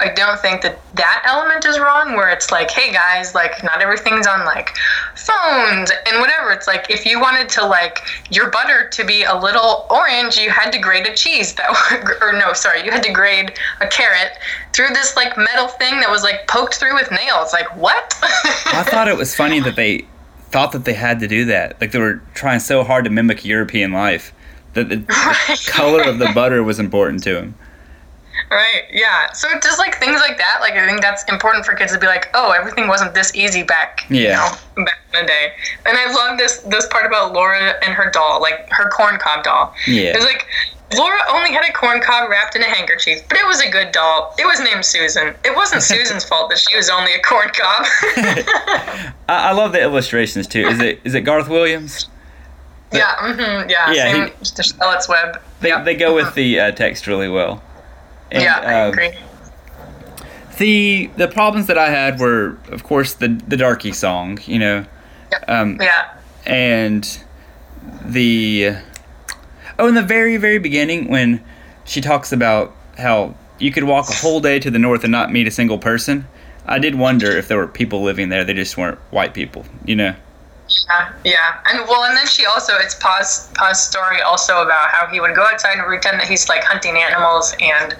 I 0.00 0.12
don't 0.14 0.38
think 0.40 0.62
that 0.62 0.78
that 0.94 1.22
element 1.26 1.64
is 1.64 1.78
wrong. 1.78 2.14
Where 2.14 2.30
it's 2.30 2.50
like, 2.50 2.70
hey 2.70 2.92
guys, 2.92 3.34
like 3.34 3.62
not 3.64 3.82
everything's 3.82 4.26
on 4.26 4.44
like 4.44 4.76
phones 5.16 5.90
and 6.06 6.20
whatever. 6.20 6.52
It's 6.52 6.66
like 6.66 6.90
if 6.90 7.04
you 7.04 7.20
wanted 7.20 7.48
to 7.50 7.66
like 7.66 8.00
your 8.30 8.50
butter 8.50 8.88
to 8.88 9.04
be 9.04 9.24
a 9.24 9.34
little 9.34 9.86
orange, 9.90 10.36
you 10.36 10.50
had 10.50 10.70
to 10.70 10.78
grate 10.78 11.08
a 11.08 11.14
cheese 11.14 11.54
that 11.54 12.18
or 12.22 12.32
no, 12.32 12.52
sorry, 12.52 12.84
you 12.84 12.90
had 12.90 13.02
to 13.02 13.12
grate 13.12 13.58
a 13.80 13.88
carrot 13.88 14.32
through 14.72 14.88
this 14.88 15.16
like 15.16 15.36
metal 15.36 15.68
thing 15.68 15.98
that 16.00 16.10
was 16.10 16.22
like 16.22 16.46
poked 16.46 16.74
through 16.74 16.94
with 16.94 17.10
nails. 17.10 17.52
Like 17.52 17.74
what? 17.76 18.16
I 18.22 18.84
thought 18.88 19.08
it 19.08 19.16
was 19.16 19.34
funny 19.34 19.60
that 19.60 19.76
they 19.76 20.06
thought 20.50 20.72
that 20.72 20.84
they 20.84 20.94
had 20.94 21.20
to 21.20 21.28
do 21.28 21.44
that. 21.46 21.80
Like 21.80 21.92
they 21.92 21.98
were 21.98 22.22
trying 22.34 22.60
so 22.60 22.84
hard 22.84 23.04
to 23.04 23.10
mimic 23.10 23.44
European 23.44 23.92
life 23.92 24.32
that 24.74 24.88
the, 24.88 24.96
the 24.96 25.66
color 25.72 26.02
of 26.02 26.18
the 26.18 26.30
butter 26.34 26.62
was 26.62 26.78
important 26.78 27.22
to 27.24 27.36
him. 27.36 27.54
Right. 28.50 28.84
Yeah. 28.90 29.32
So 29.32 29.48
just 29.62 29.78
like 29.78 29.98
things 29.98 30.20
like 30.20 30.38
that. 30.38 30.58
Like 30.60 30.72
I 30.74 30.86
think 30.86 31.00
that's 31.02 31.24
important 31.24 31.64
for 31.66 31.74
kids 31.74 31.92
to 31.92 31.98
be 31.98 32.06
like, 32.06 32.30
oh, 32.34 32.52
everything 32.52 32.88
wasn't 32.88 33.14
this 33.14 33.34
easy 33.34 33.62
back, 33.62 34.06
Yeah. 34.08 34.48
you 34.76 34.82
know, 34.82 34.84
back 34.86 34.98
in 35.14 35.20
the 35.22 35.26
day. 35.26 35.52
And 35.86 35.96
I 35.98 36.10
love 36.12 36.38
this 36.38 36.58
this 36.60 36.86
part 36.86 37.04
about 37.06 37.32
Laura 37.32 37.74
and 37.84 37.94
her 37.94 38.10
doll, 38.10 38.40
like 38.40 38.68
her 38.70 38.88
corn 38.90 39.18
cob 39.18 39.44
doll. 39.44 39.74
Yeah. 39.86 40.12
It's 40.16 40.24
like 40.24 40.46
Laura 40.96 41.18
only 41.30 41.52
had 41.52 41.68
a 41.68 41.72
corn 41.74 42.00
cob 42.00 42.30
wrapped 42.30 42.56
in 42.56 42.62
a 42.62 42.64
handkerchief, 42.66 43.20
but 43.28 43.36
it 43.36 43.46
was 43.46 43.60
a 43.60 43.70
good 43.70 43.92
doll. 43.92 44.34
It 44.38 44.46
was 44.46 44.58
named 44.60 44.84
Susan. 44.86 45.34
It 45.44 45.54
wasn't 45.54 45.82
Susan's 45.92 46.24
fault 46.24 46.48
that 46.48 46.58
she 46.58 46.74
was 46.76 46.88
only 46.88 47.12
a 47.12 47.20
corn 47.20 47.48
cob. 47.48 47.86
I, 48.16 49.12
I 49.28 49.52
love 49.52 49.72
the 49.72 49.82
illustrations 49.82 50.46
too. 50.46 50.66
Is 50.66 50.80
it 50.80 51.00
is 51.04 51.14
it 51.14 51.20
Garth 51.22 51.48
Williams? 51.48 52.08
yeah. 52.92 53.14
hmm 53.34 53.68
yeah. 53.68 53.92
Yeah, 53.92 54.12
Same. 54.12 54.28
he- 54.42 54.62
Charlotte's 54.62 55.08
Web. 55.08 55.40
They, 55.60 55.68
yeah. 55.68 55.82
they 55.82 55.94
go 55.94 56.14
with 56.14 56.34
the 56.34 56.58
uh, 56.60 56.70
text 56.72 57.06
really 57.06 57.28
well. 57.28 57.62
And, 58.30 58.42
yeah, 58.42 58.58
I 58.58 58.82
um, 58.82 58.92
agree. 58.92 59.18
The 60.58 61.10
the 61.16 61.28
problems 61.28 61.66
that 61.68 61.78
I 61.78 61.88
had 61.90 62.18
were, 62.18 62.58
of 62.70 62.82
course, 62.84 63.14
the 63.14 63.28
the 63.46 63.56
Darky 63.56 63.92
song. 63.92 64.38
You 64.44 64.58
know, 64.58 64.84
Yep. 65.32 65.44
um, 65.48 65.78
Yeah. 65.80 66.08
and 66.46 67.18
the 68.04 68.74
oh 69.78 69.86
in 69.88 69.94
the 69.94 70.02
very 70.02 70.36
very 70.36 70.58
beginning 70.58 71.08
when 71.08 71.42
she 71.84 72.00
talks 72.00 72.32
about 72.32 72.74
how 72.98 73.34
you 73.58 73.70
could 73.72 73.84
walk 73.84 74.08
a 74.10 74.14
whole 74.14 74.40
day 74.40 74.58
to 74.58 74.70
the 74.70 74.78
north 74.78 75.04
and 75.04 75.12
not 75.12 75.30
meet 75.32 75.46
a 75.46 75.50
single 75.50 75.78
person 75.78 76.26
i 76.66 76.78
did 76.78 76.94
wonder 76.94 77.30
if 77.30 77.48
there 77.48 77.56
were 77.56 77.66
people 77.66 78.02
living 78.02 78.28
there 78.28 78.44
they 78.44 78.54
just 78.54 78.76
weren't 78.76 78.98
white 79.10 79.34
people 79.34 79.64
you 79.84 79.94
know 79.96 80.14
Yeah, 80.88 81.12
yeah, 81.24 81.60
and 81.70 81.86
well, 81.88 82.04
and 82.04 82.16
then 82.16 82.26
she 82.26 82.44
also 82.46 82.74
it's 82.78 82.94
Pa's 82.96 83.48
Pa's 83.54 83.80
story 83.82 84.20
also 84.20 84.62
about 84.62 84.90
how 84.90 85.06
he 85.06 85.20
would 85.20 85.34
go 85.34 85.42
outside 85.44 85.72
and 85.78 85.82
pretend 85.86 86.20
that 86.20 86.28
he's 86.28 86.48
like 86.48 86.62
hunting 86.64 86.96
animals 86.98 87.54
and 87.60 87.94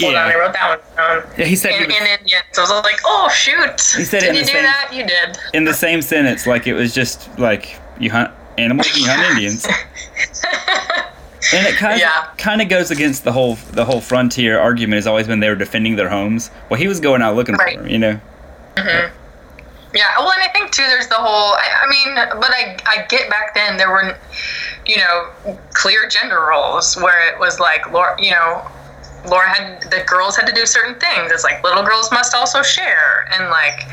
hold 0.00 0.12
Yeah. 0.14 0.24
on, 0.26 0.32
I 0.32 0.34
wrote 0.38 0.52
that 0.52 0.68
one 0.78 0.96
down. 0.96 1.30
Yeah, 1.38 1.44
he 1.46 1.56
said 1.56 1.72
in, 1.72 1.80
he 1.80 1.86
was- 1.86 1.96
in 1.96 2.06
Indian, 2.06 2.42
so 2.52 2.62
I 2.62 2.70
was 2.70 2.84
like, 2.84 3.00
oh 3.04 3.28
shoot, 3.30 3.80
He 3.96 4.04
said 4.04 4.20
did 4.20 4.28
in 4.30 4.34
you 4.36 4.40
the 4.42 4.46
do 4.46 4.52
same- 4.52 4.62
that? 4.64 4.88
You 4.92 5.06
did. 5.06 5.38
in 5.54 5.64
the 5.64 5.74
same 5.74 6.02
sentence 6.02 6.46
like 6.46 6.66
it 6.66 6.74
was 6.74 6.92
just 6.94 7.28
like 7.38 7.78
you 7.98 8.10
hunt 8.10 8.30
animals 8.58 8.94
you 8.96 9.06
hunt 9.06 9.22
indians 9.30 9.64
and 11.54 11.66
it 11.66 11.74
kind 11.76 11.94
of 11.94 12.00
Yeah. 12.00 12.26
kind 12.38 12.60
of 12.62 12.68
goes 12.68 12.90
against 12.90 13.24
the 13.24 13.32
whole 13.32 13.54
the 13.72 13.84
whole 13.84 14.00
frontier 14.00 14.58
argument 14.58 14.96
has 14.96 15.06
always 15.06 15.26
been 15.26 15.40
they 15.40 15.48
were 15.48 15.54
defending 15.56 15.96
their 15.96 16.08
homes 16.08 16.50
well 16.68 16.78
he 16.78 16.86
was 16.88 17.00
going 17.00 17.22
out 17.22 17.34
looking 17.36 17.54
Right. 17.56 17.76
for 17.76 17.82
them 17.84 17.90
you 17.90 17.98
know 17.98 18.20
mm-hmm. 18.76 19.14
Yeah, 19.94 20.08
well, 20.18 20.32
and 20.32 20.42
I 20.42 20.48
think 20.48 20.70
too, 20.70 20.82
there's 20.82 21.08
the 21.08 21.16
whole. 21.16 21.54
I, 21.54 21.84
I 21.84 21.88
mean, 21.88 22.14
but 22.14 22.50
I, 22.50 22.76
I 22.86 23.06
get 23.08 23.28
back 23.28 23.54
then 23.54 23.76
there 23.76 23.90
weren't, 23.90 24.16
you 24.86 24.96
know, 24.96 25.30
clear 25.72 26.08
gender 26.08 26.46
roles 26.48 26.96
where 26.96 27.32
it 27.32 27.38
was 27.38 27.60
like, 27.60 27.90
Laura, 27.92 28.16
you 28.22 28.30
know, 28.30 28.66
Laura 29.26 29.48
had 29.48 29.82
the 29.90 30.02
girls 30.06 30.36
had 30.36 30.46
to 30.46 30.52
do 30.52 30.66
certain 30.66 30.98
things. 30.98 31.30
It's 31.30 31.44
like 31.44 31.62
little 31.62 31.84
girls 31.84 32.10
must 32.10 32.34
also 32.34 32.62
share, 32.62 33.28
and 33.32 33.50
like, 33.50 33.86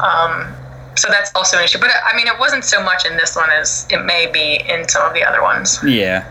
um, 0.00 0.54
so 0.96 1.08
that's 1.08 1.30
also 1.34 1.58
an 1.58 1.64
issue. 1.64 1.78
But 1.78 1.90
I 2.10 2.16
mean, 2.16 2.26
it 2.26 2.38
wasn't 2.38 2.64
so 2.64 2.82
much 2.82 3.04
in 3.04 3.16
this 3.16 3.36
one 3.36 3.50
as 3.50 3.86
it 3.90 4.04
may 4.04 4.30
be 4.32 4.62
in 4.68 4.88
some 4.88 5.06
of 5.06 5.12
the 5.14 5.24
other 5.24 5.42
ones. 5.42 5.78
Yeah, 5.84 6.26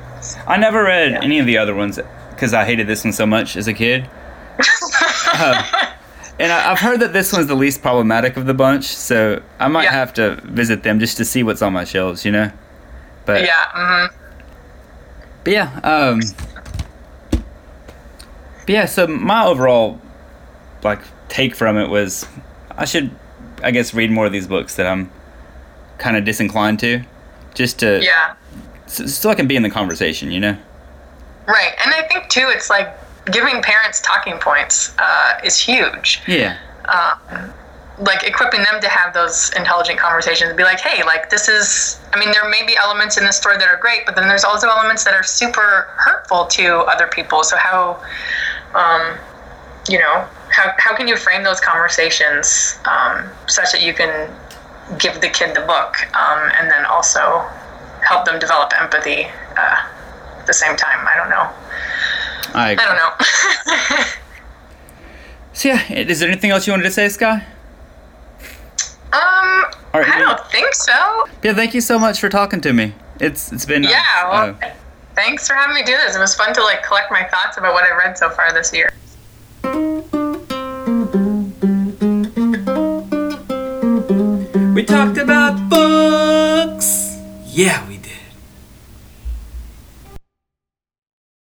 I 0.47 0.57
never 0.57 0.83
read 0.83 1.11
yeah. 1.11 1.23
any 1.23 1.39
of 1.39 1.45
the 1.45 1.57
other 1.57 1.75
ones 1.75 1.99
because 2.31 2.53
I 2.53 2.65
hated 2.65 2.87
this 2.87 3.03
one 3.03 3.13
so 3.13 3.25
much 3.25 3.55
as 3.55 3.67
a 3.67 3.73
kid. 3.73 4.09
uh, 5.27 5.93
and 6.39 6.51
I, 6.51 6.61
have 6.61 6.79
heard 6.79 6.99
that 7.01 7.13
this 7.13 7.31
one's 7.31 7.47
the 7.47 7.55
least 7.55 7.81
problematic 7.81 8.37
of 8.37 8.45
the 8.45 8.53
bunch, 8.53 8.85
so 8.85 9.41
I 9.59 9.67
might 9.67 9.83
yeah. 9.83 9.91
have 9.91 10.13
to 10.13 10.35
visit 10.43 10.83
them 10.83 10.99
just 10.99 11.17
to 11.17 11.25
see 11.25 11.43
what's 11.43 11.61
on 11.61 11.73
my 11.73 11.83
shelves, 11.83 12.25
you 12.25 12.31
know. 12.31 12.51
But 13.25 13.41
yeah. 13.41 13.63
Mm-hmm. 13.73 14.15
But 15.43 15.53
yeah. 15.53 15.79
Um, 15.83 16.21
but 17.31 18.69
yeah. 18.69 18.85
So 18.85 19.07
my 19.07 19.45
overall 19.45 20.01
like 20.83 21.01
take 21.29 21.55
from 21.55 21.77
it 21.77 21.89
was 21.89 22.25
I 22.71 22.85
should 22.85 23.11
I 23.63 23.71
guess 23.71 23.93
read 23.93 24.11
more 24.11 24.25
of 24.25 24.31
these 24.31 24.47
books 24.47 24.75
that 24.75 24.87
I'm 24.87 25.11
kind 25.97 26.17
of 26.17 26.25
disinclined 26.25 26.79
to, 26.79 27.03
just 27.53 27.79
to 27.79 28.03
yeah, 28.03 28.35
so, 28.87 29.05
so 29.05 29.29
I 29.29 29.35
can 29.35 29.47
be 29.47 29.55
in 29.55 29.63
the 29.63 29.69
conversation, 29.69 30.31
you 30.31 30.39
know. 30.39 30.57
Right, 31.47 31.73
and 31.83 31.93
I 31.93 32.07
think 32.07 32.29
too, 32.29 32.47
it's 32.49 32.69
like 32.69 32.93
giving 33.31 33.61
parents 33.61 34.01
talking 34.01 34.37
points 34.37 34.93
uh, 34.99 35.39
is 35.43 35.57
huge. 35.57 36.21
Yeah. 36.27 36.57
Um, 36.85 37.53
like 37.99 38.23
equipping 38.23 38.63
them 38.63 38.81
to 38.81 38.89
have 38.89 39.13
those 39.13 39.51
intelligent 39.55 39.99
conversations 39.99 40.49
and 40.49 40.57
be 40.57 40.63
like, 40.63 40.79
hey, 40.79 41.03
like 41.03 41.29
this 41.29 41.47
is, 41.47 41.99
I 42.11 42.19
mean, 42.19 42.31
there 42.31 42.49
may 42.49 42.65
be 42.65 42.75
elements 42.75 43.17
in 43.17 43.23
this 43.23 43.37
story 43.37 43.57
that 43.57 43.67
are 43.67 43.77
great, 43.77 44.05
but 44.05 44.15
then 44.15 44.27
there's 44.27 44.43
also 44.43 44.67
elements 44.67 45.03
that 45.03 45.13
are 45.13 45.23
super 45.23 45.87
hurtful 45.97 46.45
to 46.47 46.79
other 46.79 47.07
people. 47.07 47.43
So 47.43 47.55
how, 47.55 48.03
um, 48.73 49.17
you 49.87 49.99
know, 49.99 50.27
how, 50.49 50.73
how 50.77 50.95
can 50.95 51.07
you 51.07 51.15
frame 51.15 51.43
those 51.43 51.59
conversations 51.59 52.79
um, 52.85 53.29
such 53.47 53.71
that 53.71 53.83
you 53.83 53.93
can 53.93 54.33
give 54.97 55.21
the 55.21 55.29
kid 55.29 55.55
the 55.55 55.61
book 55.61 55.95
um, 56.15 56.51
and 56.59 56.69
then 56.69 56.85
also 56.85 57.47
help 58.01 58.25
them 58.25 58.39
develop 58.39 58.73
empathy 58.81 59.25
uh, 59.55 60.39
at 60.39 60.47
the 60.47 60.53
same 60.53 60.75
time? 60.75 61.07
I 61.07 61.15
don't 61.15 61.29
know. 61.29 61.49
I, 62.53 62.71
I 62.71 62.75
don't 62.75 62.95
know. 62.95 64.03
so 65.53 65.69
yeah, 65.69 65.91
is 65.91 66.19
there 66.19 66.29
anything 66.29 66.51
else 66.51 66.67
you 66.67 66.73
wanted 66.73 66.83
to 66.83 66.91
say, 66.91 67.09
Sky? 67.09 67.45
Um, 69.13 69.65
right, 69.93 70.07
I 70.07 70.19
don't 70.19 70.45
think 70.47 70.73
so. 70.73 71.27
Yeah, 71.43 71.53
thank 71.53 71.73
you 71.73 71.81
so 71.81 71.99
much 71.99 72.19
for 72.19 72.29
talking 72.29 72.61
to 72.61 72.73
me. 72.73 72.93
It's 73.19 73.51
it's 73.51 73.65
been 73.65 73.83
yeah. 73.83 74.29
Well, 74.29 74.57
uh, 74.61 74.71
thanks 75.15 75.47
for 75.47 75.53
having 75.53 75.75
me 75.75 75.83
do 75.83 75.91
this. 75.91 76.15
It 76.15 76.19
was 76.19 76.35
fun 76.35 76.53
to 76.53 76.63
like 76.63 76.83
collect 76.83 77.11
my 77.11 77.23
thoughts 77.25 77.57
about 77.57 77.73
what 77.73 77.83
I 77.85 77.95
read 77.95 78.17
so 78.17 78.29
far 78.29 78.51
this 78.53 78.73
year. 78.73 78.93
We 84.73 84.83
talked 84.83 85.17
about 85.19 85.69
books. 85.69 87.19
Yeah, 87.45 87.87
we 87.87 87.92